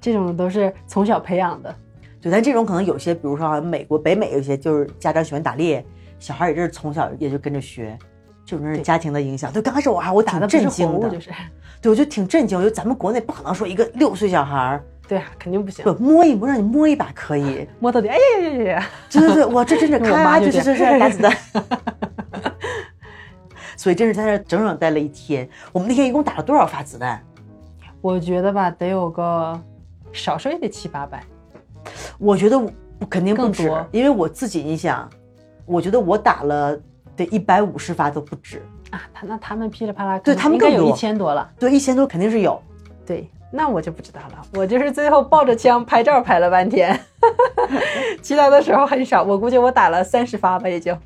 [0.00, 1.74] 这种都是从小培养的。
[2.20, 5.84] 对，但这种可能有些，比如说好像美国、北美有些就是家长喜欢打猎，
[6.18, 7.98] 小孩也是从小也就跟着学。
[8.46, 9.50] 这种是家庭的影响。
[9.52, 11.30] 对，刚开始我还，我挺震惊的，就是，
[11.80, 12.56] 对，我就挺震惊。
[12.56, 14.84] 我觉得咱们国内不可能说一个六岁小孩儿
[15.14, 17.68] 对啊，肯定不行不，摸一摸，让你摸一把可以。
[17.78, 18.86] 摸到底，哎呀呀呀呀！
[19.08, 21.36] 对对对，哇， 这真是 我妈咔就就就这样是打子弹。
[23.76, 25.48] 所以真是在那整整待了一天。
[25.72, 27.22] 我们那天一共打了多少发子弹？
[28.00, 29.60] 我觉得吧，得有个
[30.12, 31.22] 少说也得七八百。
[32.18, 35.08] 我觉得我我肯定不止因为我自己，你想，
[35.64, 36.76] 我觉得我打了
[37.14, 38.60] 得一百五十发都不止。
[38.90, 41.48] 啊，他那他们噼里啪啦，对他们更有一千多了。
[41.56, 42.60] 对，一千多肯定是有。
[43.06, 44.42] 对，那我就不知道了。
[44.54, 46.98] 我就是最后抱着枪拍照拍了半天，
[48.20, 49.22] 其他的时候很少。
[49.22, 50.96] 我估计我打了三十发吧，也就。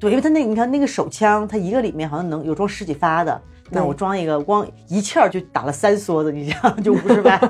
[0.00, 3.40] 对，因为他那你看那个手枪，它一个里面好像能有装十几发的，
[3.70, 7.40] 那我装一个，光一气儿就打了三梭子，你想就五十发。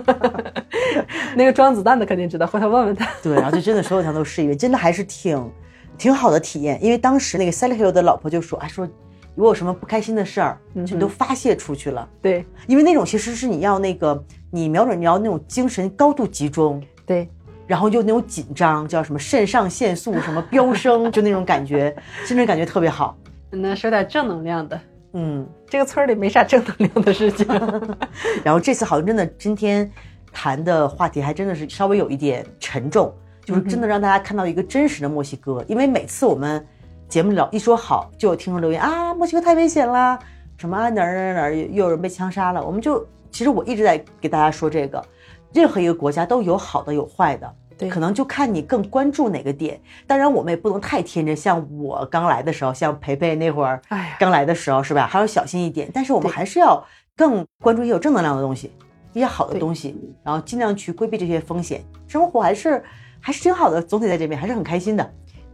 [1.35, 3.09] 那个装子弹的肯定知道，回头问问他。
[3.23, 5.51] 对，然后就真的所有枪都试一遍，真的还是挺
[5.97, 6.79] 挺好的体验。
[6.85, 8.87] 因为当时那个 Sally Hill 的老婆就说，啊说
[9.35, 12.09] 如果有什么不开心的事儿，你都发泄出去了。
[12.21, 17.29] 对因为那种其实是你要那个，你瞄准你要那种精神高度集中，对，
[17.67, 21.95] 然后就那种紧张，叫什么肾上腺素什么飙升， 就那种感觉，
[22.27, 23.17] 精神感觉特别好。
[23.51, 24.81] 那说点正能量的。
[25.15, 27.47] 嗯，这个村儿里没啥正能量的事情。
[28.43, 29.91] 然后这次好像真的今天
[30.33, 33.15] 谈的话题还真的是稍微有一点沉重，
[33.45, 35.63] 就是真的让大家看到一个真实的墨西哥。
[35.69, 36.67] 因为每次我们
[37.13, 40.19] 节目里一说好，就有听众留言啊，墨西哥太危险啦，
[40.57, 42.65] 什么啊哪儿哪儿哪儿又有人被枪杀了。
[42.65, 45.05] 我们就其实我一直在给大家说这个，
[45.53, 47.55] 任何一个国家都有好的有坏的。
[47.77, 49.79] 对可能就看你更关注哪个点。
[50.07, 55.07] 当然，我们也不能太天真，像我刚来的时候，像培培那会儿哎，刚来的时候，是吧？
[55.07, 55.91] 还要小心一点。
[55.93, 56.83] 但是我们还是要
[57.15, 58.73] 更关注一些有正能量的东西，
[59.13, 59.95] 一些好的东西，
[60.25, 61.85] 然后尽量去规避这些风险。
[62.09, 62.83] 生活还是
[63.21, 65.13] 还是挺好的，总体在这边还是很开心的。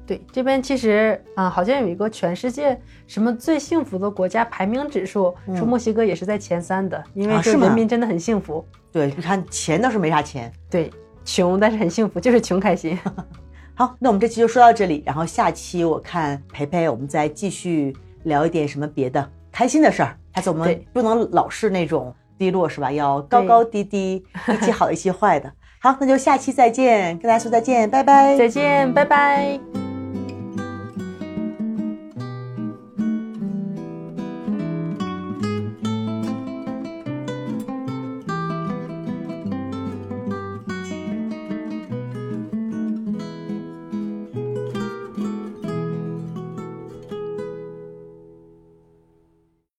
[0.09, 8.66] 对，这边其实啊、好像有一个全世界什么最幸福的国家排名指数，说墨西哥也是在前三的，因为是吗人民真的很幸福。
[8.90, 10.50] 对，你看钱倒是没啥钱。
[10.70, 10.90] 对，
[11.26, 12.98] 穷但是很幸福，就是穷开心。
[13.76, 20.16] 好，那我们这期就说到这里，然后下期我看培培，我们再继续聊一点什么别的开心的事儿。
[20.34, 22.90] 下次我们不能老是那种低落，是吧？
[22.90, 25.52] 要高高低低，一期好，一期坏的。
[25.80, 28.34] 好，那就下期再见，跟大家说再见，拜拜。
[28.38, 29.88] 再见，拜拜。